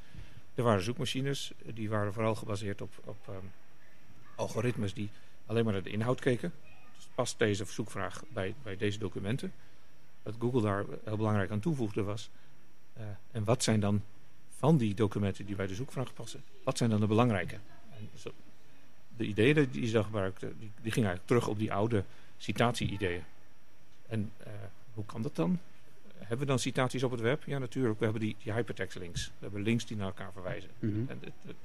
[0.55, 3.37] Er waren zoekmachines, die waren vooral gebaseerd op, op ehm,
[4.35, 5.09] algoritmes die
[5.47, 6.53] alleen maar naar de inhoud keken.
[6.97, 9.53] Dus past deze zoekvraag bij, bij deze documenten?
[10.23, 12.31] Wat Google daar heel belangrijk aan toevoegde was...
[12.93, 14.03] eh, en wat zijn dan
[14.59, 16.43] van die documenten die bij de zoekvraag passen...
[16.65, 17.59] wat zijn dan de belangrijke?
[17.91, 18.33] En zo-
[19.21, 22.05] de ideeën die ze gebruikten, die, die gingen eigenlijk terug op die oude
[22.37, 23.23] citatie-ideeën.
[24.09, 24.53] En eh,
[24.95, 25.59] hoe kan dat dan?
[26.19, 27.43] Hebben we dan citaties op het web?
[27.45, 27.99] Ja, natuurlijk.
[27.99, 29.27] We hebben die, die hypertext links.
[29.27, 30.71] We hebben links die naar elkaar verwijzen.
[30.79, 30.99] Mhm.
[31.09, 31.57] En het, het-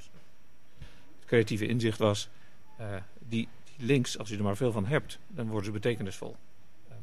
[1.18, 2.30] het creatieve inzicht was,
[2.78, 6.36] eh, die, die links, als je er maar veel van hebt, dan worden ze betekenisvol.
[6.89, 6.98] Ehm,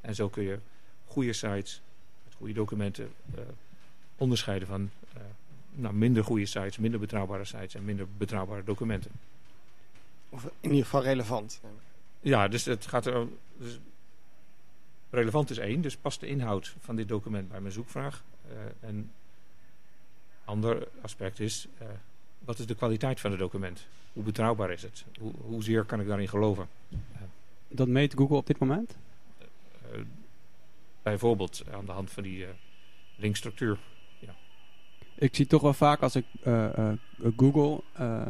[0.00, 0.58] en zo kun je
[1.06, 1.82] goede sites,
[2.24, 3.40] met goede documenten, eh,
[4.16, 4.90] onderscheiden van
[5.78, 9.10] nou, minder goede sites, minder betrouwbare sites en minder betrouwbare documenten.
[10.36, 11.60] Of in ieder geval relevant.
[12.20, 13.26] Ja, dus het gaat er.
[13.56, 13.78] Dus
[15.10, 18.22] relevant is één, dus past de inhoud van dit document bij mijn zoekvraag.
[18.48, 19.10] Eh en
[20.44, 21.86] ander aspect is, eh,
[22.38, 23.86] wat is de kwaliteit van het document?
[24.12, 25.04] Hoe betrouwbaar is het?
[25.18, 26.68] Hoe, hoezeer kan ik daarin geloven?
[27.68, 28.96] Dat meet Google op dit moment?
[29.38, 30.00] Eh,
[31.02, 32.50] bijvoorbeeld aan de hand van die eh,
[33.16, 33.78] linkstructuur.
[35.18, 36.94] Ik zie toch wel vaak als ik eh, eh,
[37.36, 38.26] Google eh,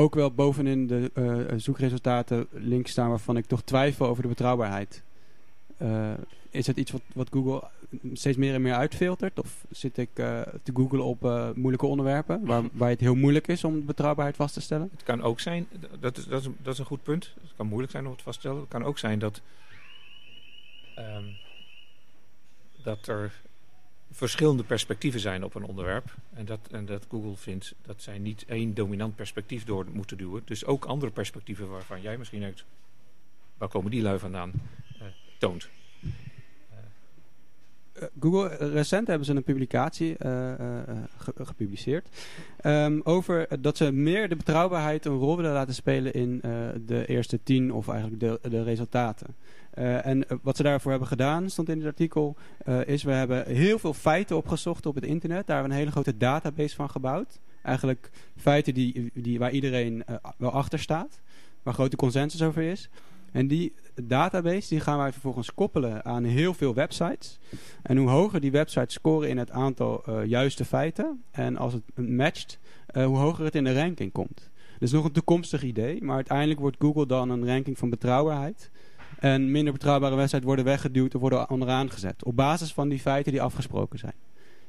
[0.00, 5.02] ook wel bovenin de eh, zoekresultaten links staan waarvan ik toch twijfel over de betrouwbaarheid.
[5.76, 6.12] Eh,
[6.50, 7.62] is het iets wat, wat Google
[8.12, 9.38] steeds meer en meer uitfiltert?
[9.40, 11.20] Of zit ik eh, te googlen op
[11.56, 14.88] moeilijke onderwerpen waar, waar het heel moeilijk is om de betrouwbaarheid vast te stellen?
[14.92, 15.66] Het kan ook zijn,
[16.00, 17.34] dat is, dat, is, een- dat is een goed punt.
[17.40, 18.60] Het kan moeilijk zijn om het vast te stellen.
[18.60, 19.40] Het kan ook zijn dat,
[20.94, 21.24] ehm,
[22.82, 23.40] dat er
[24.12, 26.14] verschillende perspectieven zijn op een onderwerp.
[26.34, 30.42] En dat, en dat Google vindt dat zij niet één dominant perspectief door moeten duwen.
[30.44, 32.64] Dus ook andere perspectieven waarvan jij misschien denkt,
[33.58, 34.52] waar komen die lui vandaan,
[34.98, 35.06] eh,
[35.38, 35.68] toont.
[37.92, 42.08] Eh, Google, eh, recent hebben ze een publicatie ge- gepubliceerd
[42.56, 46.40] ehm, over dat ze meer de betrouwbaarheid een rol willen laten spelen in
[46.86, 49.26] de eerste tien of eigenlijk de, de resultaten.
[49.70, 53.12] Eh, en eh, wat ze daarvoor hebben gedaan, stond in het artikel, eh, is we
[53.12, 55.46] hebben heel veel feiten opgezocht op het internet.
[55.46, 57.40] Daar hebben we een hele grote database van gebouwd.
[57.62, 60.04] Eigenlijk feiten die, die, waar iedereen
[60.36, 61.20] wel achter staat,
[61.62, 62.88] waar grote consensus over is.
[63.32, 67.38] En die database die gaan wij vervolgens koppelen aan heel veel websites.
[67.82, 72.58] En hoe hoger die websites scoren in het aantal juiste feiten, en als het matcht,
[72.92, 74.50] hoe hoger het in de ranking komt.
[74.78, 78.70] Dus nog een toekomstig idee, maar uiteindelijk wordt Google dan een ranking van betrouwbaarheid.
[79.20, 82.24] En minder betrouwbare websites worden weggeduwd of worden onderaan gezet.
[82.24, 84.14] Op basis van die feiten die afgesproken zijn.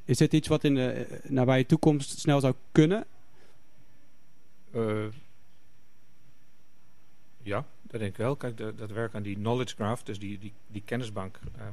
[0.05, 3.05] Is dit iets wat in de eh, nabije toekomst snel zou kunnen?
[4.71, 5.05] Eh,
[7.43, 8.35] ja, dat denk ik wel.
[8.35, 11.63] Kijk, dat werk aan die knowledge graph, dus die, die, die kennisbank, eh,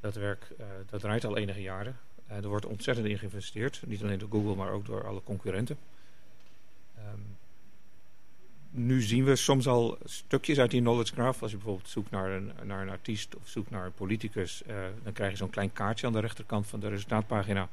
[0.00, 1.96] dat werk eh, dat draait al enige jaren.
[2.26, 3.82] Er wordt ontzettend in geïnvesteerd.
[3.86, 5.76] Niet alleen door Google, maar ook door alle concurrenten.
[6.96, 7.20] Ehm,
[8.74, 11.42] nu zien we soms al stukjes uit die knowledge graph.
[11.42, 14.76] Als je bijvoorbeeld zoekt naar een, naar een artiest of zoekt naar een politicus, eh,
[15.02, 17.68] dan krijg je zo'n klein kaartje aan de rechterkant van de resultaatpagina.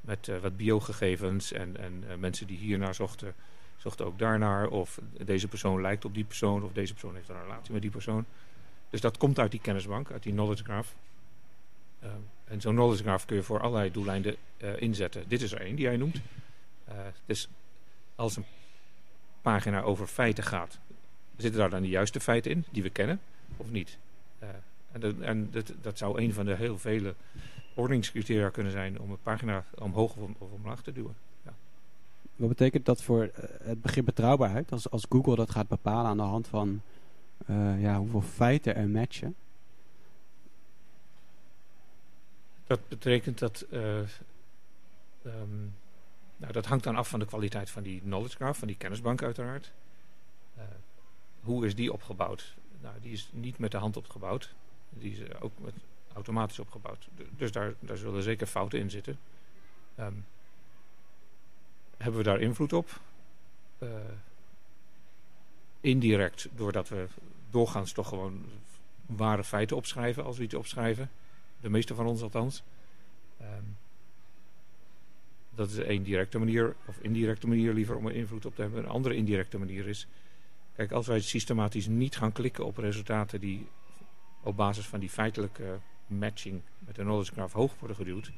[0.00, 3.34] Met eh, wat biogegevens en, en eh, mensen die hiernaar zochten,
[3.76, 4.68] zochten ook daarnaar.
[4.68, 7.90] Of deze persoon lijkt op die persoon, of deze persoon heeft een relatie met die
[7.90, 8.24] persoon.
[8.90, 10.88] Dus dat komt uit die kennisbank, uit die knowledge graph.
[12.44, 14.36] En zo'n knowledge graph kun je voor allerlei doeleinden
[14.78, 15.28] inzetten.
[15.28, 16.20] Dit is er één die jij noemt.
[17.26, 17.48] Dus
[18.14, 18.44] als een
[19.44, 20.78] pagina over feiten gaat,
[21.36, 23.20] zitten daar dan de juiste feiten in, die we kennen,
[23.56, 23.98] of niet?
[24.38, 24.48] Eh,
[24.92, 27.14] en dat, en dat, dat zou een van de heel vele
[27.74, 31.14] ordeningscriteria kunnen zijn om een pagina omhoog of, om- of omlaag te duwen.
[32.36, 34.72] Wat betekent dat voor eh, het begrip betrouwbaarheid?
[34.72, 36.80] Als, als Google dat gaat bepalen aan de hand van
[37.46, 39.34] eh, ja, hoeveel feiten er matchen.
[42.66, 43.60] dat betekent dat...
[43.70, 44.08] eh, ehm,
[46.44, 49.22] nou, dat hangt dan af van de kwaliteit van die knowledge graph, van die kennisbank
[49.22, 49.72] uiteraard.
[50.56, 50.64] Eh,
[51.40, 52.54] hoe is die opgebouwd?
[52.80, 54.54] Nou, die is niet met de hand opgebouwd.
[54.90, 55.74] Die is eh, ook met,
[56.12, 57.08] automatisch opgebouwd.
[57.36, 59.18] Dus daar, daar zullen zeker fouten in zitten.
[59.94, 60.14] Ehm,
[61.96, 63.00] hebben we daar invloed op?
[63.78, 63.88] Eh,
[65.80, 67.06] indirect, doordat we
[67.50, 68.44] doorgaans toch gewoon
[69.06, 71.10] ware feiten opschrijven als we iets opschrijven.
[71.60, 72.62] De meeste van ons althans.
[73.40, 73.64] Ehm,
[75.54, 78.78] dat is één directe manier, of indirecte manier liever om er invloed op te hebben.
[78.78, 80.06] Een andere indirecte manier is,
[80.76, 83.66] kijk, als wij systematisch niet gaan klikken op resultaten die
[84.42, 88.32] op basis van die feitelijke matching met de knowledge graph hoog worden geduwd,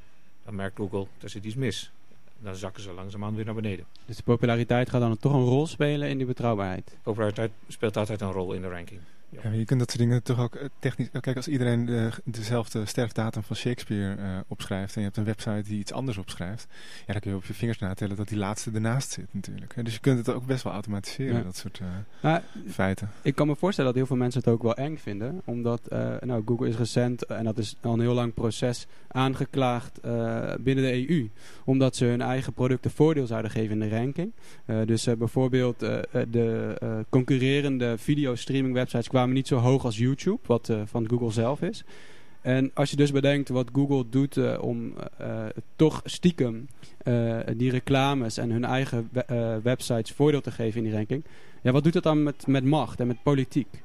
[0.44, 1.90] dan merkt Google, er zit iets mis.
[2.38, 3.86] Dan zakken ze langzaamaan weer naar beneden.
[4.04, 6.96] Dus de populariteit gaat dan toch een rol spelen in die betrouwbaarheid.
[7.02, 9.00] Populariteit speelt altijd een rol in de ranking.
[9.42, 11.08] Ja, maar je kunt dat soort dingen toch ook eh, technisch...
[11.12, 14.94] eh, Kijk, als iedereen de, dezelfde sterfdatum van Shakespeare eh, opschrijft...
[14.94, 16.66] en je hebt een website die iets anders opschrijft...
[17.06, 19.74] ja, dan kun je op je vingers natellen dat die laatste ernaast zit natuurlijk.
[19.84, 21.42] Dus je kunt het ook best wel automatiseren, Ja.
[21.42, 21.80] dat soort
[22.22, 22.36] eh,
[22.68, 23.10] feiten.
[23.22, 25.40] ik kan me voorstellen dat heel veel mensen het ook wel eng vinden.
[25.44, 28.86] Omdat eh, nou, Google is recent, eh, en dat is al een heel lang proces,
[29.08, 31.28] aangeklaagd eh, binnen de EU.
[31.64, 34.32] Omdat ze hun eigen producten voordeel zouden geven in de ranking.
[34.64, 39.84] Eh, dus eh, bijvoorbeeld eh, eh, de eh, concurrerende videostreaming websites kwamen niet zo hoog
[39.84, 41.84] als YouTube, wat eh, van Google zelf is.
[42.40, 45.44] En als je dus bedenkt wat Google doet eh, om eh,
[45.76, 46.68] toch stiekem
[47.56, 51.24] die reclames en hun eigen we- websites voordeel te geven in die ranking.
[51.62, 53.82] Ja, wat doet dat dan met, met macht en met politiek?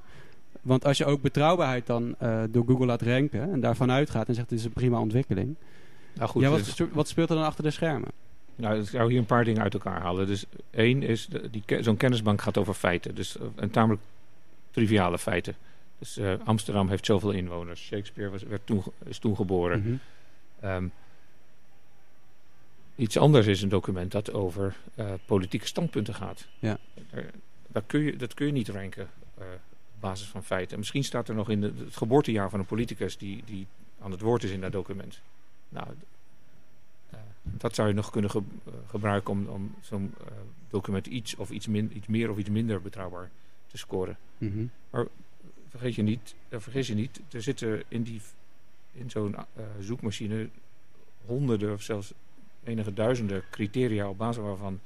[0.62, 2.16] Want als je ook betrouwbaarheid dan
[2.52, 5.56] door Google laat ranken en daarvan uitgaat en zegt dit is een prima ontwikkeling.
[6.14, 8.10] Nou goed, ja, dus- wat, wat speelt er dan achter de schermen?
[8.56, 10.28] Nou, ik zou hier een paar dingen uit elkaar halen.
[10.28, 11.30] Dus één is,
[11.80, 13.16] zo'n kennisbank gaat over feiten.
[13.16, 14.02] Dus eh, en tamelijk
[14.72, 15.56] triviale feiten.
[16.00, 17.82] Dus eh, Amsterdam heeft zoveel inwoners.
[17.86, 19.80] Shakespeare was, werd toen, is toen geboren.
[19.80, 19.96] Mhm.
[20.60, 20.88] Ehm,
[22.96, 26.48] iets anders is een document dat over eh, politieke standpunten gaat.
[26.60, 26.78] Ja.
[27.10, 27.32] Daar-
[27.68, 29.44] daar kun je, dat kun je niet ranken eh,
[29.96, 30.72] op basis van feiten.
[30.72, 33.68] En misschien staat er nog in de- het geboortejaar van een politicus die, die
[34.02, 35.20] aan het woord is in dat document.
[35.70, 35.88] Nou,
[37.44, 38.42] dat zou je nog kunnen ge-
[38.88, 40.14] gebruiken om, om zo'n
[40.70, 43.32] document iets, of iets, min, iets meer of iets minder betrouwbaar te
[43.78, 44.66] scoren Mhm.
[45.70, 48.22] vergeet je niet, eh, vergeet je niet, er zitten in, die,
[48.92, 49.44] in zo'n eh,
[49.80, 50.50] zoekmachine
[51.26, 52.14] honderden of zelfs
[52.64, 54.80] enige duizenden criteria op basis waarvan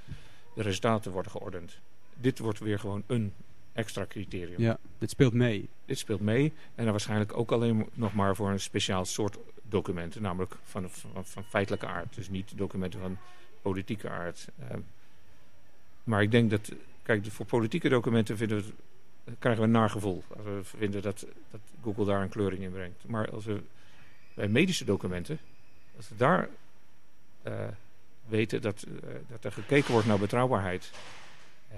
[0.55, 1.77] de resultaten worden geordend.
[2.13, 3.33] Dit wordt weer gewoon een
[3.73, 4.61] extra criterium.
[4.61, 5.69] Ja, dit speelt mee.
[5.85, 10.21] Dit speelt mee en dan waarschijnlijk ook alleen nog maar voor een speciaal soort documenten,
[10.21, 12.15] namelijk van, van, van feitelijke aard.
[12.15, 13.17] Dus niet documenten van
[13.61, 14.47] politieke aard.
[14.69, 14.79] Ehm,
[16.03, 16.71] maar ik denk dat,
[17.05, 18.73] kijk, voor politieke documenten vinden we
[19.39, 20.23] krijgen we een naar gevoel.
[20.27, 23.07] Als we vinden dat, dat Google daar een kleuring in brengt.
[23.07, 23.61] Maar als we
[24.33, 25.39] bij medische documenten,
[25.97, 26.49] als we daar
[27.41, 27.67] eh,
[28.27, 30.91] weten dat, eh, dat er gekeken wordt naar betrouwbaarheid,
[31.69, 31.77] eh,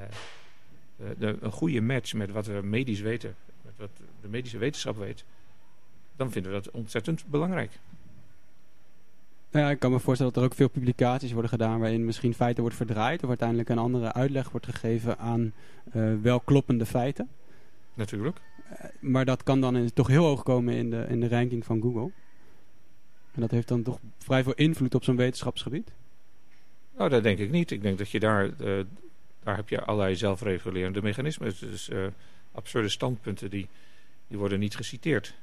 [1.17, 3.89] de- een goede match met wat we medisch weten, met wat
[4.21, 5.23] de medische wetenschap weet,
[6.15, 7.71] dan vinden we dat ontzettend belangrijk.
[9.57, 12.61] Ja, ik kan me voorstellen dat er ook veel publicaties worden gedaan waarin misschien feiten
[12.61, 15.53] wordt verdraaid of uiteindelijk een andere uitleg wordt gegeven aan
[15.91, 17.29] eh wel kloppende feiten.
[17.93, 18.37] Natuurlijk.
[18.69, 21.65] Eh, maar dat kan dan in- toch heel hoog komen in de, in de ranking
[21.65, 22.11] van Google.
[23.33, 25.91] En dat heeft dan toch vrij veel invloed op zo'n wetenschapsgebied.
[26.97, 27.71] Nou, dat denk ik niet.
[27.71, 28.83] Ik denk dat je daar, eh,
[29.43, 31.53] daar heb je allerlei zelfregulerende mechanismen.
[31.59, 31.91] Dus
[32.51, 33.67] absurde standpunten die,
[34.27, 35.33] die worden niet geciteerd.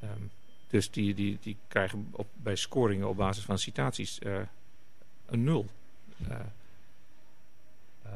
[0.00, 0.22] Ehm,
[0.68, 4.40] dus die, die, die krijgen op, bij scoringen op basis van citaties eh,
[5.26, 5.66] een nul.
[6.28, 6.40] Eh,
[8.02, 8.12] eh,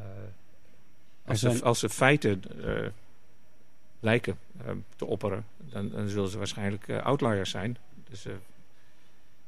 [1.24, 2.42] als, ze, als ze feiten
[4.00, 4.38] lijken
[4.96, 7.76] te opperen, dan, dan zullen ze waarschijnlijk outliers zijn.
[8.10, 8.26] Dus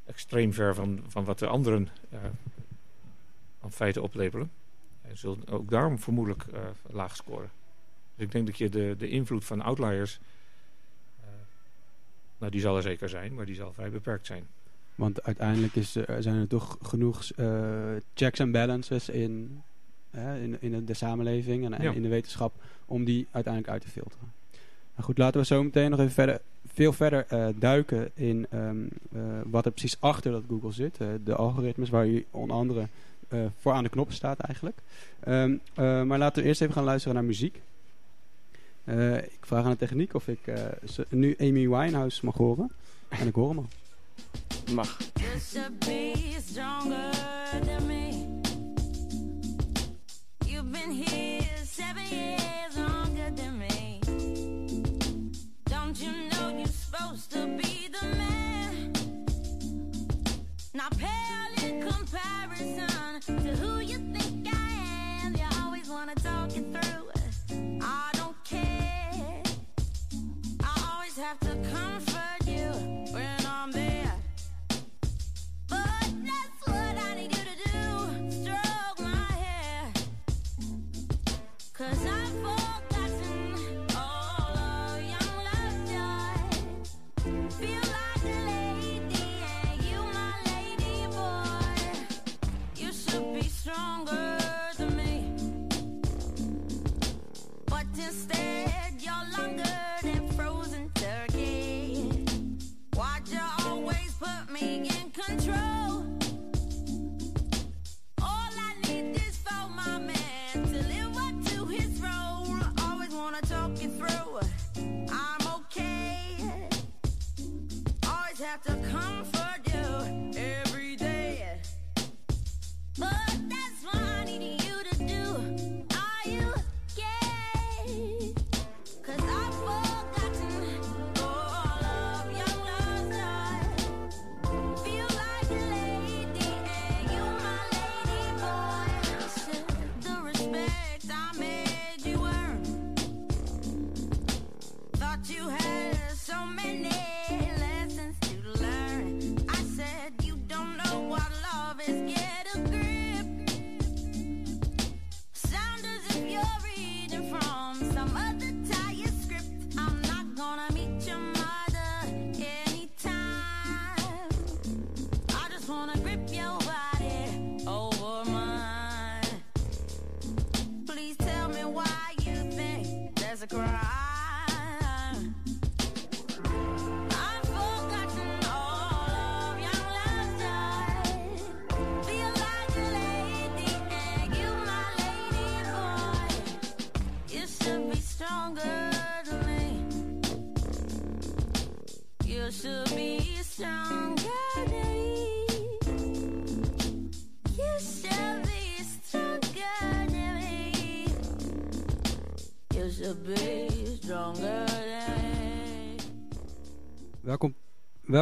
[0.05, 1.89] extreem ver van, van wat de anderen
[3.61, 4.51] aan feiten oplepelen.
[5.03, 6.45] En zullen ook daarom vermoedelijk
[6.91, 7.51] laag scoren.
[8.15, 10.21] Dus ik denk dat je de, de invloed van outliers,
[12.45, 14.47] nou die zal er zeker zijn, maar die zal vrij beperkt zijn.
[14.95, 17.47] Want uiteindelijk is, er zijn er toch genoeg eh,
[18.15, 19.63] checks en balances in,
[20.11, 21.93] hè, in, in de samenleving en, en Ja.
[21.93, 22.55] in de wetenschap
[22.87, 24.33] om die uiteindelijk uit te filteren.
[24.95, 28.77] Nou goed, laten we zo meteen nog even verder, veel verder eh, duiken in ehm,
[29.13, 30.99] eh, wat er precies achter dat Google zit.
[31.25, 32.89] de algoritmes waar u onder andere
[33.59, 34.79] voor aan de knoppen staat eigenlijk.
[35.21, 37.63] Ehm, eh, maar laten we eerst even gaan luisteren naar muziek.
[38.85, 40.57] Eh, ik vraag aan de techniek of ik eh,
[41.09, 42.71] nu Amy Winehouse mag horen.
[43.09, 43.69] En ik hoor hem al.
[44.75, 44.99] Mag.
[45.15, 47.11] You should be stronger
[47.67, 48.09] than me.
[50.47, 53.99] You've been here seven years longer than me.
[55.63, 58.91] Don't you know you're supposed to be the man?
[60.73, 65.35] Not pale in comparison to who you think I am.
[65.37, 67.14] You always wanna talk it through.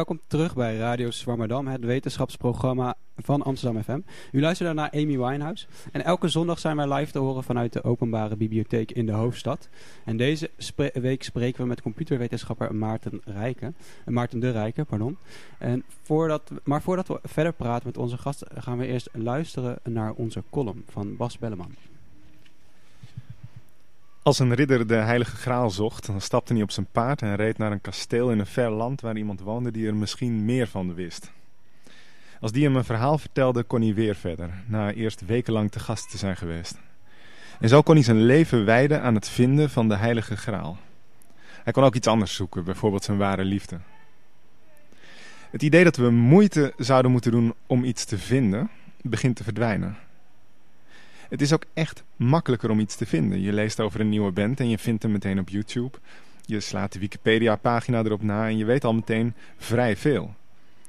[0.07, 3.99] Welkom terug bij Radio Zwammerdam, het wetenschapsprogramma van Amsterdam FM.
[4.31, 5.65] U luistert naar Amy Winehouse.
[5.91, 9.69] En elke zondag zijn wij live te horen vanuit de openbare bibliotheek in de hoofdstad.
[10.05, 10.49] En deze
[10.93, 13.75] week spreken we met computerwetenschapper Maarten Rijken.
[14.05, 15.17] eh, Maarten de Rijken, pardon.
[15.57, 20.13] En voordat, maar voordat we verder praten met onze gast, gaan we eerst luisteren naar
[20.13, 21.75] onze column van Bas Belleman.
[24.23, 27.57] Als een ridder de heilige graal zocht, dan stapte hij op zijn paard en reed
[27.57, 30.93] naar een kasteel in een ver land waar iemand woonde die er misschien meer van
[30.93, 31.31] wist.
[32.39, 36.09] Als die hem een verhaal vertelde, kon hij weer verder, na eerst wekenlang te gast
[36.09, 36.77] te zijn geweest.
[37.59, 40.77] En zo kon hij zijn leven wijden aan het vinden van de heilige graal.
[41.63, 43.79] Hij kon ook iets anders zoeken, bijvoorbeeld zijn ware liefde.
[45.49, 48.69] Het idee dat we moeite zouden moeten doen om iets te vinden,
[49.01, 49.97] begint te verdwijnen.
[51.33, 53.41] Het is ook echt makkelijker om iets te vinden.
[53.41, 55.97] Je leest over een nieuwe band en je vindt hem meteen op YouTube.
[56.45, 60.35] Je slaat de Wikipedia-pagina erop na en je weet al meteen vrij veel.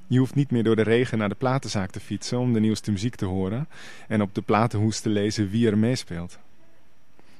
[0.07, 2.91] Je hoeft niet meer door de regen naar de platenzaak te fietsen om de nieuwste
[2.91, 3.69] muziek te horen
[4.09, 6.39] en op de platenhoes te lezen wie er meespeelt.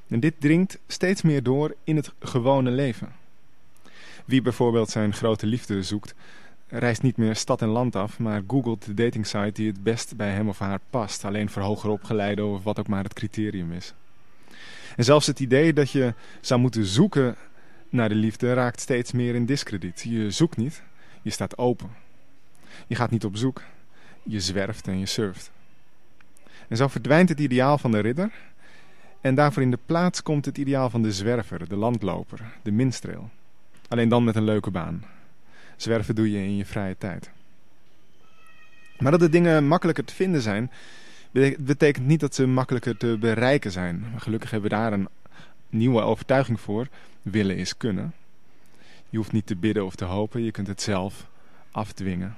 [0.09, 3.13] En dit dringt steeds meer door in het gewone leven.
[4.25, 6.15] Wie bijvoorbeeld zijn grote liefde zoekt,
[6.69, 10.31] reist niet meer stad en land af, maar googelt de datingsite die het best bij
[10.31, 11.25] hem of haar past.
[11.25, 13.95] Alleen voor hoger opgeleiden of wat ook maar het criterium is.
[14.97, 17.37] En zelfs het idee dat je zou moeten zoeken
[17.89, 20.01] naar de liefde raakt steeds meer in discrediet.
[20.01, 20.83] Je zoekt niet,
[21.23, 21.91] je staat open.
[22.87, 23.63] Je gaat niet op zoek,
[24.23, 25.51] je zwerft en je surft.
[26.69, 28.33] En zo verdwijnt het ideaal van de ridder
[29.21, 33.31] en daarvoor in de plaats komt het ideaal van de zwerver, de landloper, de minstreel.
[33.89, 35.05] Alleen dan met een leuke baan.
[35.77, 37.31] Zwerven doe je in je vrije tijd.
[38.99, 40.71] Maar dat de dingen makkelijker te vinden zijn,
[41.31, 44.05] bete- betekent niet dat ze makkelijker te bereiken zijn.
[44.17, 45.09] Gelukkig hebben we daar een
[45.69, 46.89] nieuwe overtuiging voor.
[47.23, 48.13] Willen is kunnen.
[49.11, 51.27] Je hoeft niet te bidden of te hopen, je kunt het zelf
[51.71, 52.37] afdwingen.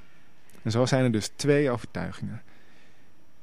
[0.62, 2.42] En zo zijn er dus twee overtuigingen.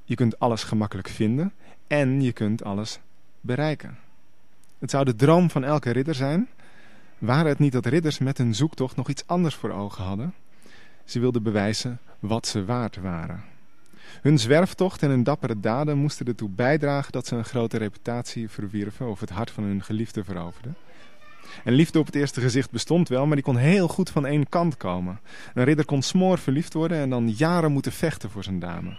[0.03, 1.53] Je kunt alles gemakkelijk vinden
[1.87, 2.99] en je kunt alles
[3.41, 3.97] bereiken.
[4.79, 6.49] Het zou de droom van elke ridder zijn
[7.25, 10.33] waren het niet dat ridders met hun zoektocht nog iets anders voor ogen hadden?
[11.05, 13.43] Ze wilden bewijzen wat ze waard waren.
[14.21, 19.09] Hun zwerftocht en hun dappere daden moesten ertoe bijdragen dat ze een grote reputatie verwierven
[19.09, 20.75] of het hart van hun geliefde veroverden.
[21.63, 24.49] En liefde op het eerste gezicht bestond wel, maar die kon heel goed van één
[24.49, 25.19] kant komen.
[25.53, 28.97] Een ridder kon smoor verliefd worden en dan jaren moeten vechten voor zijn dame.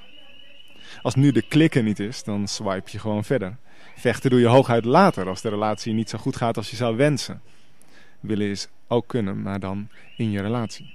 [1.02, 3.56] Als nu de klikken niet is, dan swipe je gewoon verder.
[3.96, 6.96] Vechten doe je hooguit later als de relatie niet zo goed gaat als je zou
[6.96, 7.40] wensen.
[8.26, 10.94] Willen is ook kunnen, maar dan in je relatie.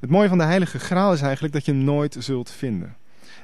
[0.00, 2.96] Het mooie van de heilige graal is eigenlijk dat je hem nooit zult vinden.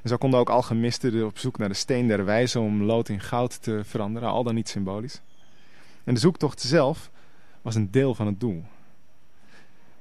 [0.03, 3.21] En zo konden ook alchemisten op zoek naar de steen der wijze om lood in
[3.21, 5.21] goud te veranderen, al dan niet symbolisch.
[6.05, 7.11] En de zoektocht zelf
[7.63, 8.65] was een deel van het doel.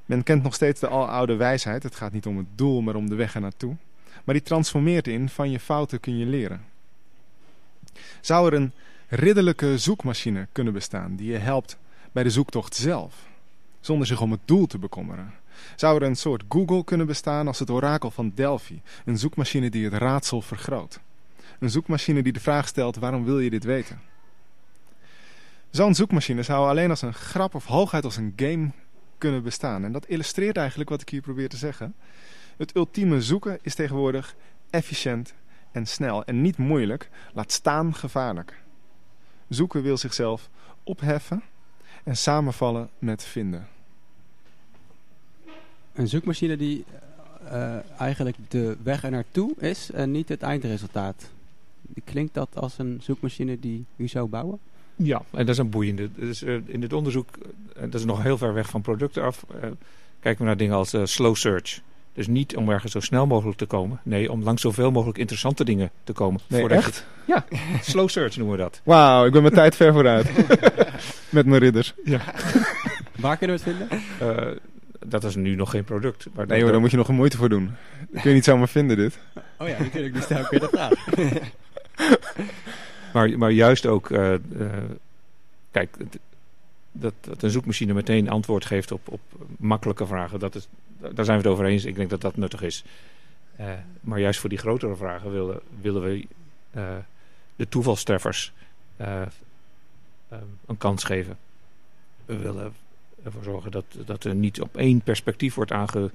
[0.06, 3.10] Men kent nog steeds de aloude wijsheid, het gaat niet om het doel, maar om
[3.10, 3.76] de weg ernaartoe.
[4.24, 6.66] Maar die transformeert in, van je fouten kun je leren.
[8.22, 8.72] Zou er een
[9.08, 11.78] ridderlijke zoekmachine kunnen bestaan die je helpt
[12.12, 13.16] bij de zoektocht zelf,
[13.80, 15.34] zonder zich om het doel te bekommeren?
[15.76, 19.84] Zou er een soort Google kunnen bestaan als het orakel van Delphi, een zoekmachine die
[19.84, 21.00] het raadsel vergroot?
[21.60, 24.00] Een zoekmachine die de vraag stelt: waarom wil je dit weten?
[25.70, 28.72] Zo'n zoekmachine zou alleen als een grap of hooguit als een game
[29.18, 29.84] kunnen bestaan.
[29.84, 31.96] En dat illustreert eigenlijk wat ik hier probeer te zeggen.
[32.58, 34.36] Het ultieme zoeken is tegenwoordig
[34.70, 35.34] efficiënt
[35.72, 38.62] en snel en niet moeilijk, laat staan gevaarlijk.
[39.48, 40.50] Zoeken wil zichzelf
[40.84, 41.44] opheffen
[42.04, 43.68] en samenvallen met vinden.
[45.94, 46.86] Een zoekmachine die
[47.50, 51.30] eh, eigenlijk de weg er naartoe is en niet het eindresultaat.
[52.04, 54.60] Klinkt dat als een zoekmachine die u zou bouwen?
[54.96, 56.10] Ja, en dat is een boeiende.
[56.16, 59.46] Dus, uh, in dit onderzoek, uh, dat is nog heel ver weg van producten af,
[59.56, 59.62] uh,
[60.20, 61.82] kijken we naar dingen als slow search.
[62.14, 64.00] Dus niet om ergens zo snel mogelijk te komen.
[64.04, 66.42] Nee, om langs zoveel mogelijk interessante dingen te komen.
[66.48, 67.06] Nee, echt?
[67.26, 67.34] Je...
[67.34, 67.46] Ja,
[67.82, 68.82] slow search noemen we dat.
[68.84, 70.32] Wauw, ik ben mijn tijd ver vooruit.
[71.32, 71.94] Met mijn ridders.
[72.04, 72.22] Ja.
[73.16, 74.60] Waar kunnen we het vinden?
[75.06, 76.28] dat is nu nog geen product.
[76.34, 77.72] Maar nee hoor, daar moet je nog een moeite voor doen.
[78.10, 79.20] Dat kun je niet zomaar vinden dit.
[79.58, 80.14] Oh ja, natuurlijk.
[80.14, 80.94] Dus daar kun je de vraag.
[83.14, 84.38] Maar, maar juist ook, uh, uh,
[85.72, 85.98] kijk,
[86.92, 89.20] dat, dat een zoekmachine meteen antwoord geeft op, op
[89.58, 90.68] makkelijke vragen, dat is,
[91.00, 91.86] daar zijn we het over eens.
[91.86, 92.84] Ik denk dat dat nuttig is.
[93.60, 93.66] Uh,
[94.02, 96.28] maar juist voor die grotere vragen willen, willen we
[97.56, 98.54] de toevalstreffers
[100.66, 101.38] een kans geven.
[102.26, 102.74] We willen
[103.24, 106.12] ervoor zorgen dat, dat er niet op één perspectief wordt aange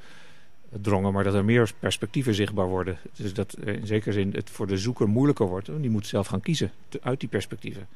[0.70, 2.98] drongen, maar dat er meer perspectieven zichtbaar worden.
[3.12, 5.66] Dus dat in zekere zin het voor de zoeker moeilijker wordt.
[5.80, 6.70] Die moet zelf gaan kiezen
[7.02, 7.86] uit die perspectieven.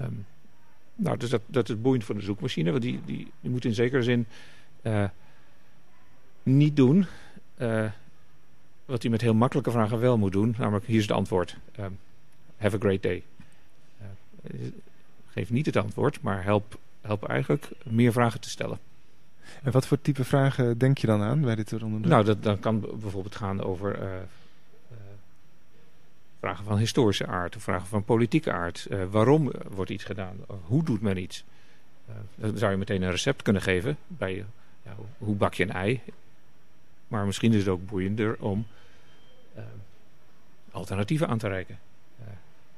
[0.00, 0.26] Um,
[0.94, 2.70] nou, dus dat, dat is boeiend voor de zoekmachine.
[2.70, 4.26] Want die, die, moet in zekere zin
[4.82, 5.08] uh,
[6.42, 7.06] niet doen
[7.58, 7.90] uh,
[8.84, 10.54] wat hij met heel makkelijke vragen wel moet doen.
[10.58, 11.56] Namelijk, hier is het antwoord.
[11.80, 11.98] Um,
[12.56, 13.22] have a great day.
[14.42, 14.66] Uh,
[15.30, 18.78] geef niet het antwoord, maar help, help eigenlijk meer vragen te stellen.
[19.62, 22.04] En wat voor type vragen denk je dan aan bij dit onderzoek?
[22.04, 24.04] Nou, dat, dat kan bijvoorbeeld gaan over uh,
[24.92, 24.98] uh,
[26.40, 28.86] vragen van historische aard, of vragen van politieke aard.
[28.90, 30.36] Uh, waarom wordt iets gedaan?
[30.64, 31.44] hoe doet men iets?
[32.34, 34.44] dan zou je meteen een recept kunnen geven bij
[34.82, 36.00] ja, hoe bak je een ei.
[37.08, 38.66] Maar misschien is het ook boeiender om
[40.70, 41.78] alternatieven aan te reiken.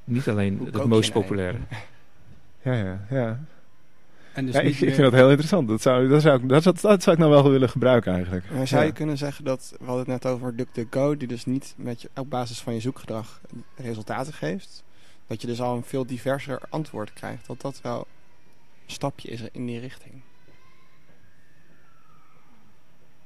[0.04, 1.58] niet alleen het kook meest populaire.
[2.62, 3.40] Ja, ja, ja.
[4.32, 5.68] En dus ja ik, vind dat heel interessant.
[5.68, 8.50] Dat zou, dat, zou ik, dat, zou ik nou wel willen gebruiken eigenlijk.
[8.50, 11.74] Maar zou je kunnen zeggen dat, we hadden het net over DuckDuckGo, die dus niet
[11.76, 13.40] met je, op basis van je zoekgedrag
[13.76, 14.84] resultaten geeft.
[15.26, 17.46] Dat je dus al een veel diverser antwoord krijgt.
[17.46, 18.06] Dat dat wel
[18.86, 20.14] een stapje is in die richting.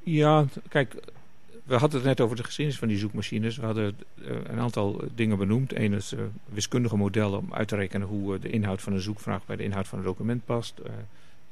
[0.02, 0.94] Ja, kijk,
[1.66, 3.56] we hadden het net over de geschiedenis van die zoekmachines.
[3.56, 5.74] We hadden eh, een aantal dingen benoemd.
[5.74, 9.00] Eén is eh, wiskundige modellen om uit te rekenen hoe eh, de inhoud van een
[9.00, 10.80] zoekvraag bij de inhoud van een document past.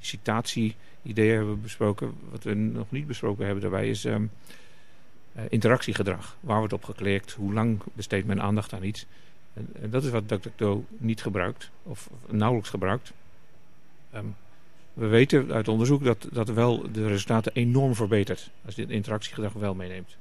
[0.01, 2.13] Citatie-ideeën hebben we besproken.
[2.31, 4.25] Wat we nog niet besproken hebben daarbij is ehm,
[5.35, 6.37] eh, interactiegedrag.
[6.41, 7.33] Waar wordt op geklikt?
[7.33, 9.07] Hoe lang besteedt men aandacht aan iets?
[9.55, 13.13] En, dat is wat DuckDuckGo niet gebruikt, of nauwelijks gebruikt.
[14.11, 14.25] Ehm,
[14.95, 19.53] we weten uit onderzoek dat, dat wel de resultaten enorm verbetert als je het interactiegedrag
[19.53, 20.17] wel meeneemt.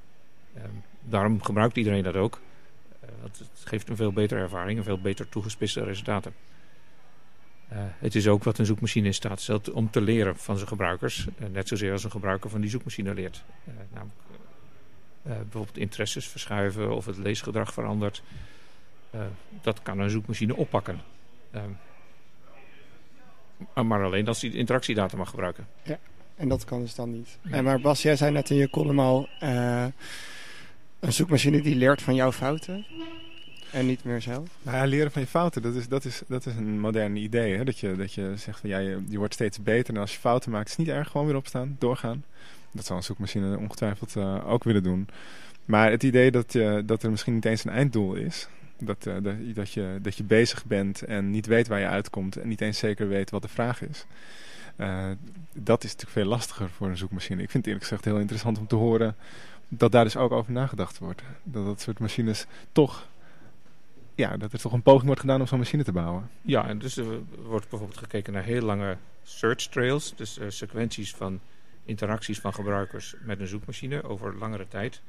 [0.54, 0.68] Ehm,
[1.00, 2.40] daarom gebruikt iedereen dat ook.
[3.00, 6.34] Eh, want het geeft een veel betere ervaring en veel beter toegespitste resultaten.
[7.68, 10.68] Eh, het is ook wat een zoekmachine in staat stelt om te leren van zijn
[10.68, 11.26] gebruikers.
[11.38, 13.44] Eh, net zozeer als een gebruiker van die zoekmachine leert.
[13.92, 14.18] Namelijk
[15.22, 18.22] bijvoorbeeld interesses verschuiven of het leesgedrag verandert.
[19.62, 21.00] Dat kan een zoekmachine oppakken.
[23.84, 25.66] Maar- alleen als hij de interactiedata mag gebruiken.
[26.36, 27.38] En dat kan dus dan niet.
[27.42, 27.54] Nee.
[27.54, 29.28] En maar Bas, jij zei net in je column al...
[29.40, 29.86] eh,
[31.00, 32.86] een zoekmachine die leert van jouw fouten.
[33.72, 34.48] En niet meer zelf.
[34.62, 37.56] Nou ja, leren van je fouten, dat is, dat is, dat is een modern idee.
[37.56, 37.64] Hè?
[37.64, 39.94] Dat, je, dat je zegt van ja, je, je wordt steeds beter.
[39.94, 41.10] En als je fouten maakt, is het niet erg.
[41.10, 42.24] Gewoon weer opstaan, doorgaan.
[42.72, 45.08] Dat zal een zoekmachine ongetwijfeld eh, ook willen doen.
[45.64, 48.48] Maar het idee dat, je, dat er misschien niet eens een einddoel is.
[48.86, 52.36] Dat, eh, dat, dat, je, dat je bezig bent en niet weet waar je uitkomt
[52.36, 54.06] en niet eens zeker weet wat de vraag is.
[54.76, 55.10] Eh,
[55.52, 57.42] dat is natuurlijk veel lastiger voor een zoekmachine.
[57.42, 59.16] Ik vind het eerlijk gezegd heel interessant om te horen
[59.68, 61.22] dat daar dus ook over nagedacht wordt.
[61.42, 63.08] Dat dat soort machines toch,
[64.14, 66.30] ja, dat er toch een poging wordt gedaan om zo'n machine te bouwen.
[66.42, 70.14] Ja, en dus er wordt bijvoorbeeld gekeken naar heel lange search trails.
[70.16, 71.40] Dus eh, sequenties van
[71.84, 75.00] interacties van gebruikers met een zoekmachine over langere tijd.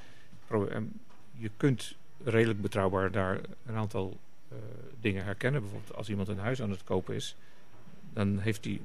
[0.48, 0.70] Pro-
[1.38, 4.18] je kunt redelijk betrouwbaar daar een aantal
[4.50, 4.58] eh,
[5.00, 5.62] dingen herkennen.
[5.62, 7.36] Bijvoorbeeld als iemand een huis aan het kopen is,
[8.14, 8.82] dan heeft hij,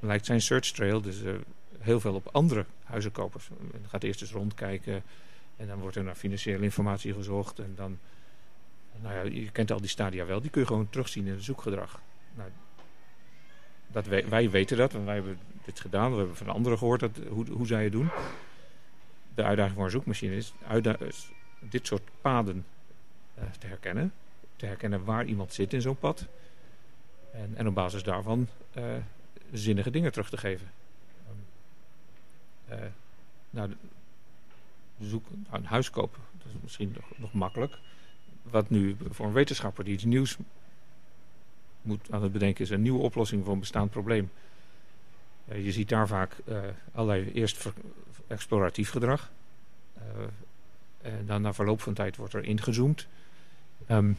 [0.00, 1.32] lijkt zijn search trail dus eh,
[1.78, 3.48] heel veel op andere huizenkopers.
[3.72, 5.02] En gaat eerst eens rondkijken
[5.56, 7.58] en dan wordt er naar financiële informatie gezocht.
[7.58, 7.98] En dan,
[9.00, 11.44] nou ja, je kent al die stadia wel, die kun je gewoon terugzien in het
[11.44, 12.00] zoekgedrag.
[12.34, 12.50] Nou,
[13.86, 16.10] dat wij, weten dat, want wij hebben dit gedaan.
[16.10, 18.08] We hebben van anderen gehoord dat, hoe, hoe zij het doen.
[19.34, 20.52] De uitdaging voor een zoekmachine is
[21.60, 22.64] dit soort paden
[23.34, 24.12] eh, te herkennen.
[24.56, 26.26] Te herkennen waar iemand zit in zo'n pad.
[27.32, 28.84] En, en op basis daarvan eh,
[29.52, 30.70] zinnige dingen terug te geven.
[31.26, 32.88] Ehm, eh,
[33.50, 33.74] nou,
[35.00, 37.78] zoek, nou, een huis kopen, dat is misschien nog, makkelijk.
[38.42, 40.36] Wat nu voor een wetenschapper die iets nieuws
[41.82, 44.30] moet aan het bedenken is, een nieuwe oplossing voor een bestaand probleem.
[45.44, 46.36] Je ziet daar vaak
[46.92, 47.72] allerlei eerst
[48.26, 49.30] exploratief gedrag.
[51.02, 53.06] En dan na verloop van tijd wordt er ingezoomd.
[53.86, 54.12] Ehm,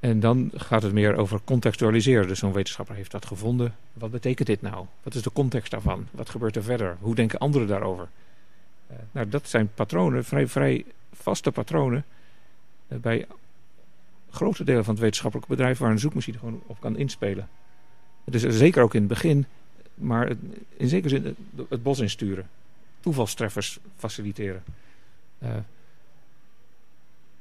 [0.00, 2.28] en dan gaat het meer over contextualiseren.
[2.28, 3.74] Dus zo'n wetenschapper heeft dat gevonden.
[3.92, 4.86] Wat betekent dit nou?
[5.02, 6.06] Wat is de context daarvan?
[6.10, 6.96] Wat gebeurt er verder?
[7.00, 8.08] Hoe denken anderen daarover?
[8.86, 12.04] Eh, nou, dat zijn patronen, vrij, vrij vaste patronen.
[12.88, 13.26] eh, bij
[14.30, 17.48] grote delen van het wetenschappelijke bedrijf waar een zoekmachine gewoon op kan inspelen.
[18.24, 19.46] Dus eh, zeker ook in het begin,
[19.94, 20.32] maar
[20.76, 21.36] in zekere zin het,
[21.68, 22.48] het bos insturen.
[23.00, 24.62] Toevalstreffers faciliteren.
[25.38, 25.56] Eh,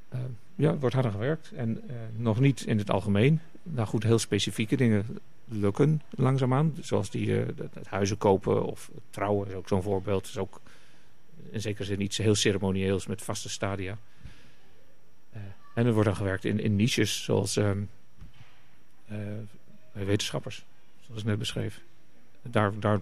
[0.09, 0.19] eh,
[0.55, 1.51] ja, wordt harder gewerkt.
[1.51, 3.39] En eh, nog niet in het algemeen.
[3.63, 6.75] Nou goed, heel specifieke dingen lukken langzaamaan.
[6.81, 10.27] Zoals die, het, huizen kopen of trouwen is ook zo'n voorbeeld.
[10.27, 10.61] is ook
[11.49, 13.97] in zekere zin iets heel ceremonieels met vaste stadia.
[15.77, 17.81] En er wordt dan gewerkt in, in niches zoals ehm,
[19.07, 19.17] eh,
[19.91, 20.65] wetenschappers,
[20.99, 21.81] zoals ik net beschreef.
[22.41, 23.01] Daar, daar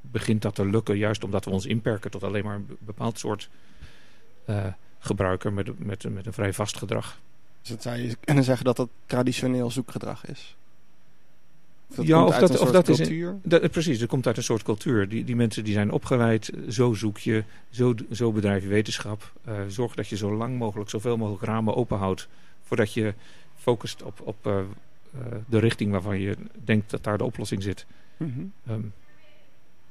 [0.00, 3.18] begint dat te lukken, juist omdat we ons inperken tot alleen maar een be- bepaald
[3.18, 3.48] soort
[4.44, 4.64] eh,
[4.98, 7.18] gebruiker met, met, met een vrij vast gedrag.
[7.60, 10.56] Dus dat zou je kunnen zeggen dat dat traditioneel zoekgedrag is.
[11.90, 13.40] Of dat Ja, of dat- of dat is een-.
[13.42, 15.08] Dat, precies, dat komt uit een soort cultuur.
[15.08, 19.32] Die, die mensen die zijn opgeleid, zo zoek je, zo, zo bedrijf je wetenschap.
[19.44, 22.28] Eh, zorg dat je zo lang mogelijk, zoveel mogelijk ramen open houdt.
[22.62, 23.14] Voordat je
[23.56, 24.60] focust op, op eh,
[25.46, 27.86] de richting waarvan je denkt dat daar de oplossing zit.
[28.18, 28.80] Ehm,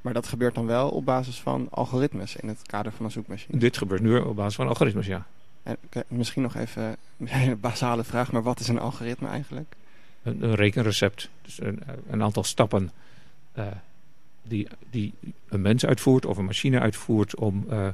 [0.08, 3.60] Maar dat gebeurt dan wel op basis van algoritmes in het kader van een zoekmachine.
[3.60, 5.26] dit gebeurt nu op basis van algoritmes, ja.
[5.64, 5.78] En,
[6.08, 9.76] misschien nog even een hele basale vraag, maar wat is een algoritme eigenlijk?
[10.24, 12.92] Een, een rekenrecept, dus een, een aantal stappen
[13.52, 13.66] eh,
[14.44, 15.14] die, die
[15.48, 17.88] een mens uitvoert of een machine uitvoert om eh,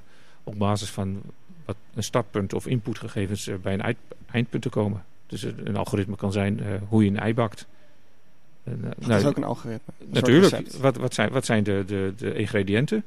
[0.44, 1.22] op basis van
[1.66, 3.98] wat een startpunt of inputgegevens eh, bij een eind-
[4.32, 5.04] eindpunt te komen.
[5.28, 7.68] Dus een, algoritme kan zijn hoe je een ei bakt.
[8.64, 9.94] En, eh, Dat nou, is ook een algoritme.
[10.00, 13.04] een natuurlijk, wat, wat zijn, wat zijn de, de, de ingrediënten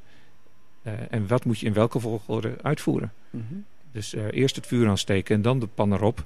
[0.86, 3.12] Eh, en wat moet je in welke volgorde uitvoeren?
[3.30, 3.54] Mhm.
[3.92, 6.24] Dus eh, eerst het vuur aansteken en dan de pan erop.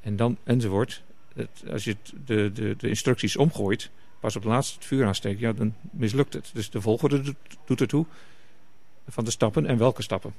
[0.00, 1.02] En dan enzovoort.
[1.34, 5.06] Het, als je het, de, de, de instructies omgooit, pas op het laatst het vuur
[5.06, 6.50] aansteken, ja, dan mislukt het.
[6.52, 8.06] Dus de volgorde doet, doet ertoe
[9.08, 10.34] van de stappen en welke stappen.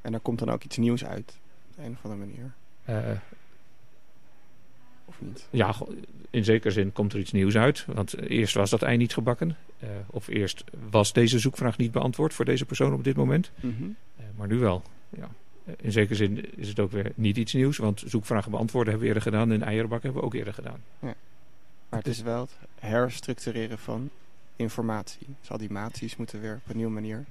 [0.00, 1.38] En daar komt dan ook iets nieuws uit.
[1.70, 2.52] Op een of andere manier.
[5.24, 5.46] Niet?
[5.50, 5.74] ja,
[6.30, 7.84] in zekere zin komt er iets nieuws uit.
[7.86, 9.56] Want eerst was dat ei niet gebakken.
[9.78, 13.50] Eh, of eerst was deze zoekvraag niet beantwoord voor deze persoon op dit moment.
[13.60, 13.82] Mhm.
[14.16, 14.82] Eh, maar nu wel.
[15.10, 15.30] Ja.
[15.64, 17.76] Eh, In zekere zin is het ook weer niet iets nieuws.
[17.76, 19.52] Want zoekvragen beantwoorden hebben we eerder gedaan.
[19.52, 20.82] En eierenbakken hebben we ook eerder gedaan.
[21.88, 24.10] Maar het is wel het herstructureren van
[24.56, 25.26] informatie.
[25.40, 27.24] Dus al die maties moeten weer op een nieuwe manier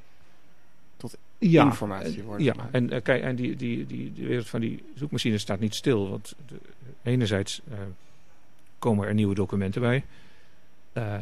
[1.49, 2.73] informatie eh, worden Ja, gemaakt.
[2.73, 6.09] en eh, kijk, en die, die, die, de wereld van die zoekmachines staat niet stil.
[6.09, 6.55] Want de,
[7.03, 7.77] enerzijds eh,
[8.79, 10.03] komen er nieuwe documenten bij.
[10.93, 11.21] Eh, eh,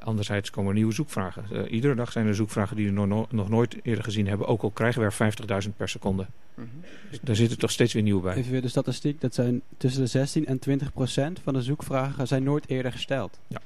[0.00, 1.68] anderzijds komen er nieuwe zoekvragen.
[1.68, 4.46] Iedere dag zijn er zoekvragen die we nog, no- nog nooit eerder gezien hebben.
[4.46, 6.26] Ook al krijgen we er 50.000 per seconde.
[6.54, 6.66] Mhm.
[7.10, 8.34] Dus daar zitten toch steeds weer nieuwe bij.
[8.36, 9.20] Even weer de statistiek.
[9.20, 13.38] Dat zijn tussen de 16 en 20 procent van de zoekvragen zijn nooit eerder gesteld.
[13.46, 13.60] Ja.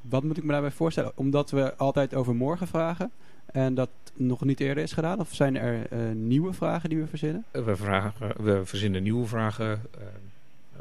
[0.00, 1.12] Wat moet ik me daarbij voorstellen?
[1.14, 3.10] Omdat we altijd over morgen vragen
[3.52, 5.20] en dat nog niet eerder is gedaan?
[5.20, 7.44] Of zijn er eh, nieuwe vragen die we verzinnen?
[7.50, 9.82] Eh, We, vragen, we verzinnen nieuwe vragen.
[9.98, 10.06] eh,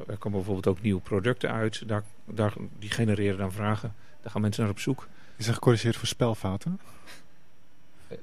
[0.08, 1.88] er komen bijvoorbeeld ook nieuwe producten uit.
[1.88, 3.94] Daar, daar, die genereren dan vragen.
[4.22, 5.08] Daar gaan mensen naar op zoek.
[5.36, 6.80] Is er gecorrigeerd voor spelfouten?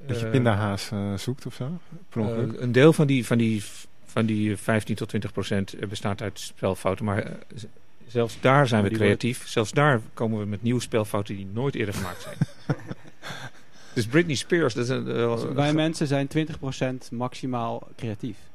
[0.07, 1.79] Dat je pindahaas zoekt of zo?
[2.13, 3.63] Een deel van die, van die,
[4.05, 7.05] van die 15 tot 20 procent bestaat uit spelfouten.
[7.05, 7.33] Maar
[8.07, 9.49] zelfs daar zijn we creatief.
[9.49, 12.37] Zelfs daar komen we met nieuwe spelfouten die nooit eerder gemaakt zijn.
[13.99, 18.39] dus Britney Spears, dat is een, eh, Dus wij mensen zijn 20% maximaal creatief.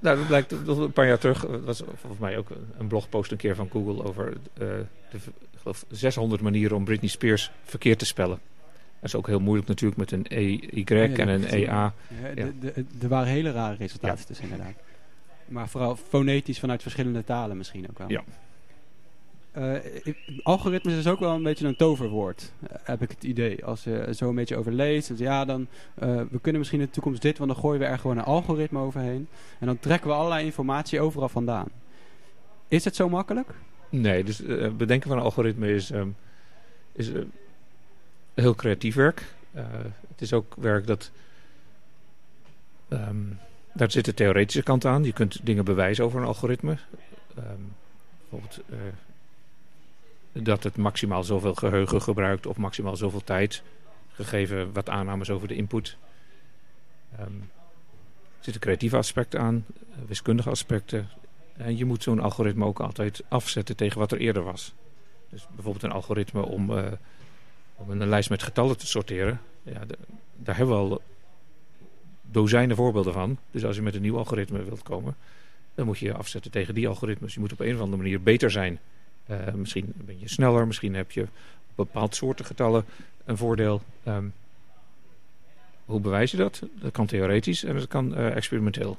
[0.00, 1.46] Nou, dat blijkt een paar jaar terug.
[1.46, 4.68] Dat was volgens mij ook een blogpost een keer van Google over eh,
[5.10, 5.16] de,
[5.50, 8.38] ik geloof 600 manieren om Britney Spears verkeerd te spellen.
[9.00, 11.44] Dat is ook heel moeilijk natuurlijk met een EY Ja, en een.
[11.44, 11.92] EA.
[12.34, 12.52] Ja,
[13.00, 14.74] Er waren hele rare resultaten dus inderdaad.
[15.48, 18.10] Maar vooral fonetisch vanuit verschillende talen misschien ook wel.
[18.10, 18.22] Ja.
[19.52, 19.74] Eh,
[20.42, 23.64] algoritmes is ook wel een beetje een toverwoord, eh, heb ik het idee.
[23.64, 26.60] Als je zo een beetje over leest, dan zeg je, ja, dan, eh, we kunnen
[26.60, 29.28] misschien in de toekomst dit, want dan gooien we er gewoon een algoritme overheen.
[29.58, 31.68] En dan trekken we allerlei informatie overal vandaan.
[32.68, 33.48] Is het zo makkelijk?
[33.88, 34.42] Nee, dus
[34.76, 36.08] bedenken van een algoritme is, ehm,
[36.92, 37.10] is
[38.34, 39.24] heel creatief werk.
[40.08, 41.10] Het is ook werk dat.
[42.88, 43.16] ehm,
[43.72, 45.04] daar zit de theoretische kant aan.
[45.04, 46.78] Je kunt dingen bewijzen over een algoritme.
[47.36, 47.62] Ehm,
[48.28, 48.60] bijvoorbeeld
[50.42, 53.62] dat het maximaal zoveel geheugen gebruikt of maximaal zoveel tijd,
[54.12, 55.96] gegeven wat aannames over de input.
[57.12, 61.08] Ehm, er zitten creatieve aspecten aan, eh, wiskundige aspecten.
[61.56, 64.74] En je moet zo'n algoritme ook altijd afzetten tegen wat er eerder was.
[65.28, 66.92] Dus bijvoorbeeld een algoritme om, eh,
[67.74, 69.40] om een lijst met getallen te sorteren.
[69.62, 69.80] Ja,
[70.36, 71.02] daar hebben we al
[72.22, 73.38] dozijnen voorbeelden van.
[73.50, 75.16] Dus als je met een nieuw algoritme wilt komen,
[75.74, 77.34] dan moet je je afzetten tegen die algoritmes.
[77.34, 78.78] Je moet op een of andere manier beter zijn.
[79.28, 81.26] Eh, misschien ben je sneller, misschien heb je
[81.74, 82.84] bepaald soorten getallen
[83.24, 83.82] een voordeel.
[84.02, 84.26] Ehm,
[85.84, 86.62] hoe bewijs je dat?
[86.74, 88.98] Dat kan theoretisch en dat kan eh, experimenteel.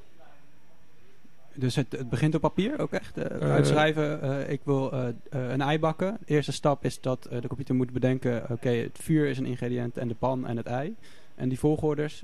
[1.54, 3.18] Dus het, het begint op papier ook echt?
[3.18, 4.94] eh, uitschrijven, ik wil
[5.30, 6.18] een ei bakken.
[6.26, 8.50] De eerste stap is dat de computer moet bedenken...
[8.50, 10.96] oké, het vuur is een ingrediënt en de pan en het ei.
[11.36, 12.24] En die volgorders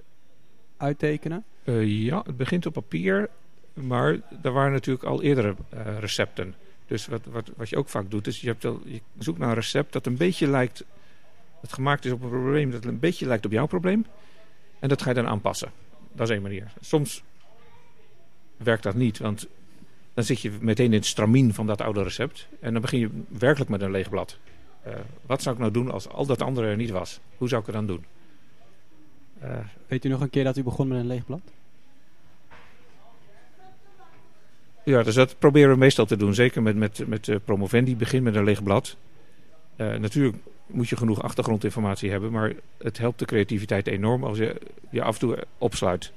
[0.77, 1.43] uittekenen.
[1.81, 3.29] Ja, het begint op papier,
[3.73, 5.55] maar er waren natuurlijk al eerdere
[5.99, 6.55] recepten.
[6.87, 9.55] Dus wat, wat, wat je ook vaak doet, is je, hebt je zoekt naar een
[9.55, 10.83] recept dat een beetje lijkt,
[11.61, 14.05] dat gemaakt is op een probleem dat een beetje lijkt op jouw probleem.
[14.79, 15.71] En dat ga je dan aanpassen.
[16.11, 16.73] Dat is één manier.
[16.81, 17.23] Soms
[18.57, 19.47] werkt dat niet, want
[20.13, 22.47] dan zit je meteen in het stramien van dat oude recept.
[22.59, 24.37] En dan begin je werkelijk met een leeg blad.
[24.81, 24.93] Eh,
[25.25, 27.19] wat zou ik nou doen als al dat andere er niet was?
[27.37, 28.05] Hoe zou ik het dan doen?
[29.39, 29.57] Eh,
[29.87, 31.41] Weet u nog een keer dat u begon met een leeg blad?
[34.85, 36.33] Ja, dus dat proberen we meestal te doen.
[36.33, 37.95] Zeker met, met, met eh, promovendi.
[37.95, 38.97] Begin met een leeg blad.
[39.75, 42.31] Eh, natuurlijk moet je genoeg achtergrondinformatie hebben.
[42.31, 46.11] Maar het helpt de creativiteit enorm als je je af en toe opsluit.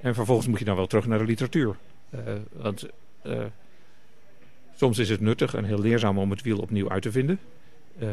[0.00, 1.76] En vervolgens moet je dan wel terug naar de literatuur.
[2.10, 2.18] Eh,
[2.52, 2.86] want
[4.76, 7.38] soms is het nuttig en heel leerzaam om het wiel opnieuw uit te vinden.
[7.98, 8.08] eh,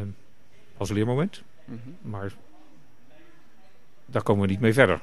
[0.77, 1.41] als leermoment.
[1.65, 1.77] Mhm.
[2.01, 2.33] Maar
[4.05, 5.01] daar komen we niet mee verder.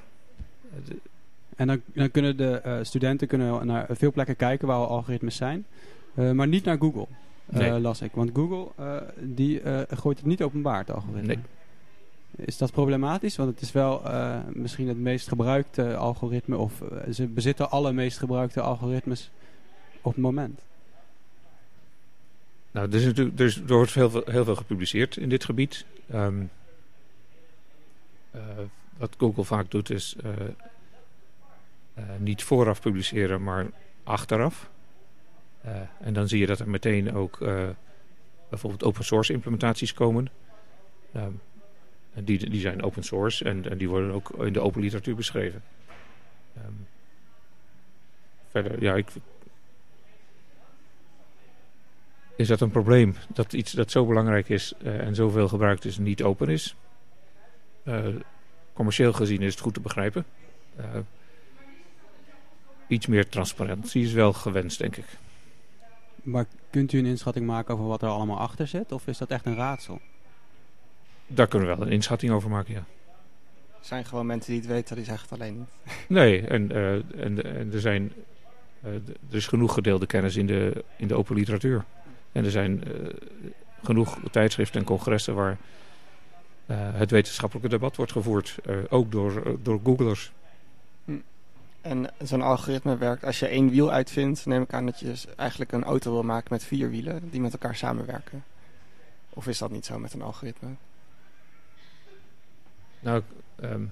[1.61, 5.37] En dan, dan kunnen de eh, studenten kunnen naar veel plekken kijken waar al algoritmes
[5.37, 5.67] zijn.
[6.15, 7.07] Eh, maar niet naar Google,
[7.47, 7.81] eh, Nee.
[7.81, 8.13] las ik.
[8.13, 8.69] Want Google
[9.19, 11.35] die, gooit het niet openbaar, het algoritme.
[11.35, 12.47] Nee.
[12.47, 13.37] Is dat problematisch?
[13.37, 14.03] Want het is wel
[14.53, 16.57] misschien het meest gebruikte algoritme.
[16.57, 16.83] Of
[17.13, 19.31] ze bezitten alle meest gebruikte algoritmes
[20.01, 20.61] op het moment.
[22.71, 25.45] Nou, er, is natuurlijk, er, is, er wordt heel veel, heel veel gepubliceerd in dit
[25.45, 25.85] gebied.
[26.11, 26.43] Ehm,
[28.31, 28.41] eh,
[28.97, 30.17] wat Google vaak doet is
[32.19, 33.67] niet vooraf publiceren, maar
[34.05, 34.71] achteraf.
[35.61, 37.69] Eh, en dan zie je dat er meteen ook eh,
[38.49, 40.31] bijvoorbeeld open source implementaties komen.
[41.13, 41.33] Ehm,
[42.13, 45.63] die, die zijn open source en, en die worden ook in de open literatuur beschreven.
[46.57, 46.73] Ehm,
[48.51, 49.09] verder, ja, ik,
[52.41, 55.99] is dat een probleem dat iets dat zo belangrijk is eh, en zoveel gebruikt is
[55.99, 56.77] niet open is.
[57.83, 58.07] Eh,
[58.73, 60.25] commercieel gezien is het goed te begrijpen.
[60.77, 60.85] Eh,
[62.91, 65.05] iets meer transparantie is wel gewenst, denk ik.
[66.23, 68.93] Maar kunt u een inschatting maken over wat er allemaal achter zit?
[68.93, 70.01] Of is dat echt een raadsel?
[71.27, 72.85] Daar kunnen we wel een inschatting over maken, ja.
[73.81, 75.95] Er zijn gewoon mensen die het weten, die zeggen het alleen niet.
[76.09, 78.13] Nee, en, eh, en, en er, zijn,
[78.83, 78.93] eh,
[79.31, 81.85] er is genoeg gedeelde kennis in de, in de open literatuur.
[82.33, 82.91] En er zijn eh,
[83.83, 85.59] genoeg tijdschriften en congressen waar
[86.67, 88.59] eh, het wetenschappelijke debat wordt gevoerd.
[88.65, 90.33] eh, ook door, door Googlers.
[91.81, 95.27] En zo'n algoritme werkt, als je één wiel uitvindt, neem ik aan dat je dus
[95.37, 98.45] eigenlijk een auto wil maken met vier wielen die met elkaar samenwerken.
[99.31, 100.69] Of is dat niet zo met een algoritme?
[103.01, 103.23] Nou,
[103.57, 103.83] ehm,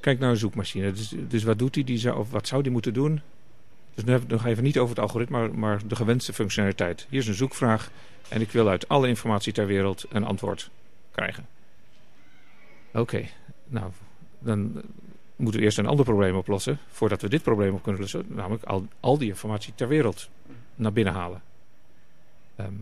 [0.00, 0.92] kijk naar een zoekmachine.
[0.92, 1.84] Dus, dus wat doet hij?
[1.84, 3.20] Die zou, of wat zou die moeten doen?
[3.94, 7.06] Dus nu hebben we nog even niet over het algoritme, maar de gewenste functionaliteit.
[7.08, 7.90] Hier is een zoekvraag
[8.28, 10.70] en ik wil uit alle informatie ter wereld een antwoord.
[11.10, 11.46] krijgen.
[12.92, 13.28] Oké,
[13.64, 13.90] nou,
[14.42, 14.82] dan
[15.36, 18.24] moeten we eerst een ander probleem oplossen voordat we dit probleem op kunnen lossen.
[18.28, 20.28] Namelijk al, al die informatie ter wereld
[20.74, 21.42] naar binnen halen.
[22.56, 22.72] Ehm,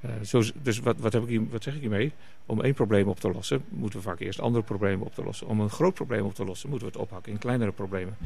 [0.00, 2.12] eh, zo, dus wat, wat, heb ik hier, wat zeg ik hiermee?
[2.46, 5.46] Om één probleem op te lossen, moeten we vaak eerst andere problemen op te lossen.
[5.46, 8.16] Om een groot probleem op te lossen, moeten we het ophakken in kleinere problemen.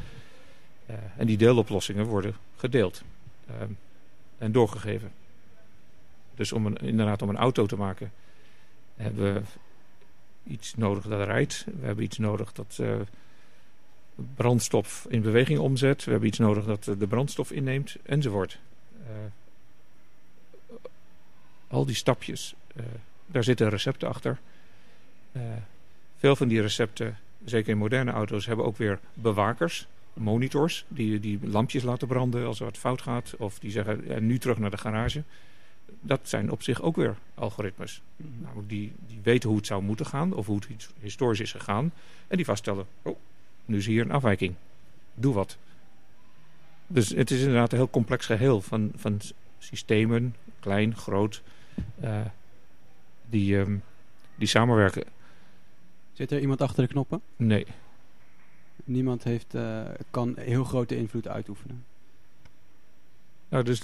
[0.85, 3.03] Eh, en die deeloplossingen worden gedeeld
[3.47, 3.71] ehm,
[4.37, 5.11] en doorgegeven.
[6.35, 8.11] Dus om een, inderdaad om een auto te maken,
[8.95, 9.41] hebben we
[10.43, 11.65] iets nodig dat rijdt.
[11.79, 12.95] We hebben iets nodig dat eh,
[14.35, 16.03] brandstof in beweging omzet.
[16.03, 18.59] We hebben iets nodig dat eh, de brandstof inneemt, enzovoort.
[19.03, 19.13] Eh,
[21.67, 22.55] al die stapjes,
[23.25, 24.39] daar zitten recepten achter.
[26.17, 31.39] Veel van die recepten, zeker in moderne auto's, hebben ook weer bewakers, monitors, die, die
[31.41, 33.35] lampjes laten branden als er wat fout gaat.
[33.37, 35.23] Of die zeggen, "Ja, nu terug naar de garage.
[36.01, 38.01] Dat zijn op zich ook weer algoritmes.
[38.17, 41.91] Namelijk die, die weten hoe het zou moeten gaan, of hoe het historisch is gegaan.
[42.27, 43.17] En die vaststellen, oh,
[43.65, 44.55] nu is hier een afwijking.
[45.13, 45.57] Doe wat.
[46.87, 49.19] Dus het is inderdaad een heel complex geheel van, van
[49.57, 51.41] systemen, klein, groot,
[51.99, 52.21] eh,
[53.29, 53.77] die, ehm,
[54.35, 55.03] die samenwerken.
[56.13, 57.21] Zit er iemand achter de knoppen?
[57.35, 57.65] Nee,
[58.89, 59.81] Niemand heeft, eh,
[60.11, 61.85] kan heel grote invloed uitoefenen.
[63.49, 63.81] nou, dus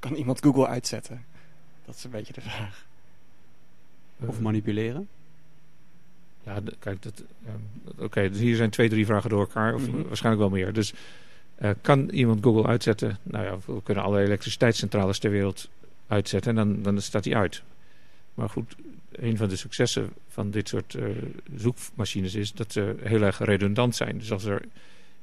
[0.00, 1.24] Kan iemand Google uitzetten?
[1.84, 2.86] Dat is een beetje de vraag.
[4.26, 5.08] Of eh, manipuleren.
[6.44, 10.02] Ja, kijk, dat, ehm, oké, dus hier zijn twee, drie vragen door elkaar, of Mhm.
[10.02, 10.72] waarschijnlijk wel meer.
[10.72, 10.92] Dus
[11.54, 13.18] eh, kan iemand Google uitzetten?
[13.22, 15.68] Nou ja, we kunnen alle elektriciteitscentrales ter wereld
[16.06, 17.62] uitzetten en dan, dan staat die uit.
[18.34, 18.76] Maar goed,
[19.12, 21.04] een van de successen van dit soort eh,
[21.56, 24.18] zoekmachines is dat ze heel erg redundant zijn.
[24.18, 24.62] Dus als er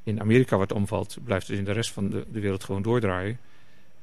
[0.04, 3.40] in Amerika wat omvalt, blijft het in de rest van de, de wereld gewoon doordraaien.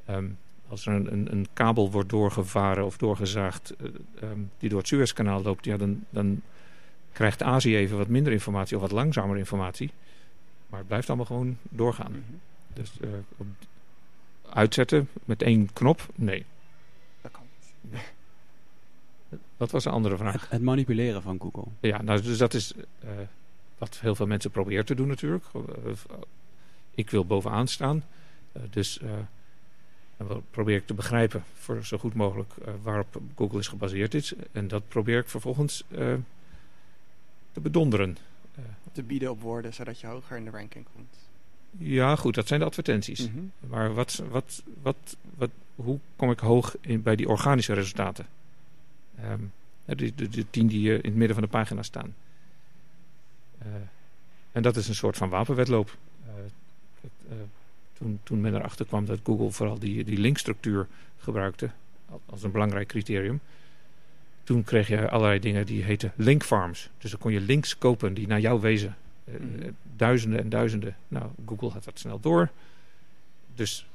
[0.04, 0.26] Ehm,
[0.68, 3.86] als er een, een, een kabel wordt doorgevaren of doorgezaagd eh,
[4.20, 6.42] ehm, die door het Suezkanaal loopt, ja, dan, dan
[7.12, 9.90] krijgt Azië even wat minder informatie of wat langzamer informatie.
[10.66, 12.10] Maar het blijft allemaal gewoon doorgaan.
[12.10, 12.20] Mhm.
[12.72, 13.46] Dus eh, op-
[14.50, 16.06] uitzetten met één knop?
[16.14, 16.44] Nee.
[17.20, 17.42] Dat kan
[17.90, 18.00] niet.
[19.56, 20.40] Wat was de andere vraag?
[20.40, 21.64] Het, het manipuleren van Google.
[21.80, 23.10] Ja, nou, dus dat is eh,
[23.78, 25.44] wat heel veel mensen proberen te doen natuurlijk.
[26.94, 28.04] Ik wil bovenaan staan.
[28.52, 29.10] Eh, dus eh,
[30.30, 34.32] en probeer ik te begrijpen voor zo goed mogelijk eh, waarop Google is gebaseerd is.
[34.52, 36.14] En dat probeer ik vervolgens eh,
[37.52, 38.16] te bedonderen.
[38.54, 38.62] Eh,
[38.92, 41.16] Te bieden op woorden, zodat je hoger in de ranking komt.
[41.78, 43.28] ja, goed, dat zijn de advertenties.
[43.28, 43.44] Mhm.
[43.68, 48.26] Maar wat, wat, wat, wat, hoe kom ik hoog in, bij die organische resultaten?
[49.16, 49.40] Ehm,
[49.84, 52.14] de, de, de tien die in het midden van de pagina staan.
[54.52, 55.96] En dat is een soort van wapenwedloop.
[57.00, 57.12] Het,
[57.98, 60.86] toen, toen men erachter kwam dat Google vooral die, die linkstructuur
[61.18, 61.70] gebruikte
[62.10, 63.40] al- als een belangrijk criterium.
[64.44, 66.90] Toen kreeg je allerlei dingen die heten link farms.
[66.98, 68.96] Dus dan kon je links kopen die naar jou wezen.
[69.24, 69.62] Eh, Mhm.
[69.62, 70.96] eh, duizenden en duizenden.
[71.08, 72.48] Nou, Google had dat snel door.
[73.54, 73.86] Dus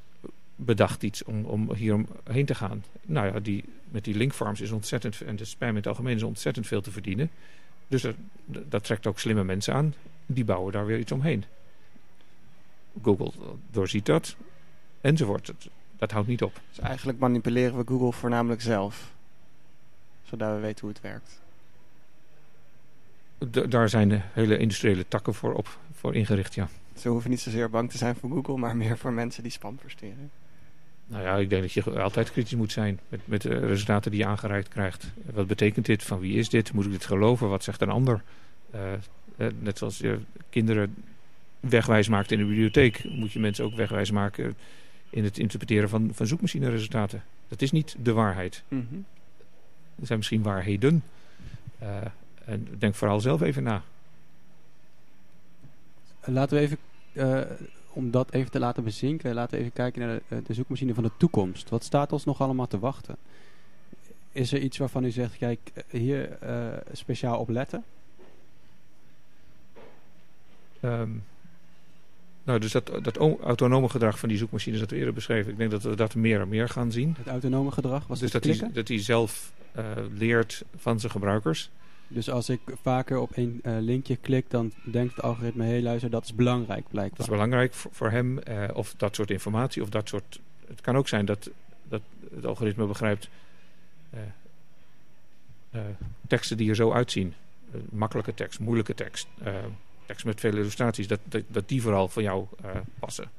[0.55, 2.83] bedacht iets om, om hier omheen te gaan.
[3.05, 5.21] Nou ja, die, met die linkfarms is ontzettend...
[5.21, 7.29] en de spam in het algemeen is ontzettend veel te verdienen.
[7.87, 9.93] Dus dat, dat trekt ook slimme mensen aan.
[10.25, 11.43] Die bouwen daar weer iets omheen.
[13.03, 13.31] Google
[13.71, 14.35] doorziet dat.
[15.01, 15.45] Enzovoort.
[15.45, 16.61] Dat, dat houdt niet op.
[16.69, 19.11] Dus eigenlijk manipuleren we Google voornamelijk zelf.
[20.23, 21.39] Zodat we weten hoe het werkt.
[23.51, 26.67] D- daar zijn de hele industriële takken voor, op, voor ingericht, ja.
[26.97, 29.77] Ze hoeven niet zozeer bang te zijn voor Google, maar meer voor mensen die spam
[29.79, 30.31] versturen.
[31.07, 34.19] Nou ja, ik denk dat je altijd kritisch moet zijn met, met de resultaten die
[34.19, 35.11] je aangereikt krijgt.
[35.33, 36.03] Wat betekent dit?
[36.03, 36.73] Van wie is dit?
[36.73, 37.49] Moet ik dit geloven?
[37.49, 38.23] Wat zegt een ander?
[38.71, 38.99] Eh, eh,
[39.59, 40.19] net zoals je
[40.49, 40.95] kinderen
[41.59, 44.55] wegwijs maakt in de bibliotheek, moet je mensen ook wegwijs maken
[45.09, 47.23] in het interpreteren van, van zoekmachine-resultaten.
[47.47, 48.63] Dat is niet de waarheid.
[48.67, 48.95] Mhm.
[49.99, 51.03] Er zijn misschien waarheden.
[51.79, 51.97] Eh,
[52.45, 53.83] en denk vooral zelf even na.
[56.25, 56.77] Laten we even,
[57.13, 57.41] eh,
[57.93, 60.93] om dat even te laten bezinken, laten we even kijken naar de, eh, de zoekmachine
[60.93, 61.69] van de toekomst.
[61.69, 63.15] Wat staat ons nog allemaal te wachten?
[64.31, 67.83] Is er iets waarvan u zegt, kijk, hier eh, speciaal op letten?
[70.79, 71.09] Ehm,
[72.49, 75.71] nou, dus dat, dat autonome gedrag van die zoekmachines dat we eerder beschreven, ik denk
[75.71, 77.15] dat we dat meer en meer gaan zien.
[77.17, 78.07] Het autonome gedrag?
[78.07, 79.85] Was dus het dat hij, dat hij zelf eh,
[80.17, 81.69] leert van zijn gebruikers.
[82.07, 86.09] Dus als ik vaker op een eh, linkje klik, dan denkt het algoritme, hé luister,
[86.09, 87.19] dat is belangrijk Dat blijkbaar.
[87.19, 90.39] is belangrijk voor, voor hem, eh, of dat soort informatie, of dat soort...
[90.67, 91.49] Het kan ook zijn dat,
[91.87, 92.01] dat
[92.33, 93.29] het algoritme begrijpt
[96.27, 97.33] teksten die er zo uitzien.
[97.89, 99.27] Makkelijke tekst, moeilijke tekst,
[100.09, 103.31] tekst met veel illustraties, dat, dat, die vooral voor jou eh, passen.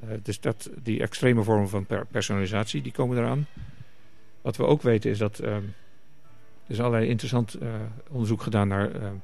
[0.00, 3.46] Eh, dus dat, die extreme vormen van per- personalisatie, die komen eraan.
[4.42, 5.64] Wat we ook weten is dat ehm,
[6.64, 7.68] er is allerlei interessant eh,
[8.10, 9.14] onderzoek gedaan naar ehm,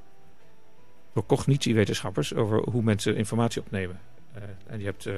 [1.12, 4.00] door cognitiewetenschappers over hoe mensen informatie opnemen.
[4.66, 5.08] En je hebt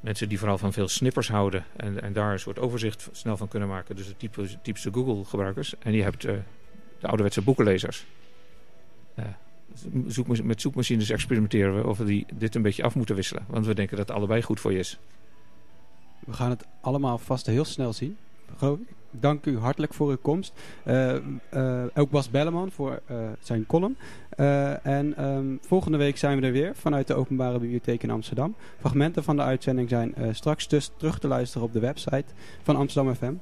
[0.00, 3.48] mensen die vooral van veel snippers houden en, en daar een soort overzicht snel van
[3.48, 3.96] kunnen maken.
[3.96, 4.30] Dus de
[4.62, 5.74] typische Google-gebruikers.
[5.78, 6.22] En je hebt
[7.00, 8.06] de ouderwetse boekenlezers.
[9.14, 9.24] Eh,
[10.42, 13.44] met zoekmachines experimenteren we of we die, dit een beetje af moeten wisselen.
[13.48, 14.98] Want we denken dat allebei goed voor je is.
[16.26, 18.16] We gaan het allemaal vast heel snel zien.
[19.10, 20.52] Dank u hartelijk voor uw komst.
[20.82, 21.16] Eh,
[21.48, 23.96] eh, ook Bas Belleman voor eh, zijn column.
[24.82, 28.54] En ehm, volgende week zijn we er weer vanuit de Openbare Bibliotheek in Amsterdam.
[28.78, 32.24] Fragmenten van de uitzending zijn straks dus terug te luisteren op de website
[32.62, 33.32] van Amsterdam FM.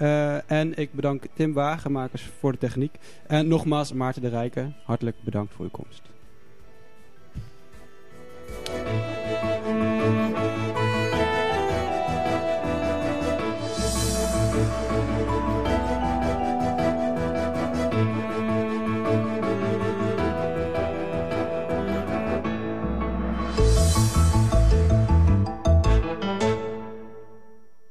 [0.00, 2.98] Eh, en ik bedank Tim Wagenmakers voor de techniek.
[3.26, 6.02] En nogmaals Maarten de Rijken, hartelijk bedankt voor uw komst.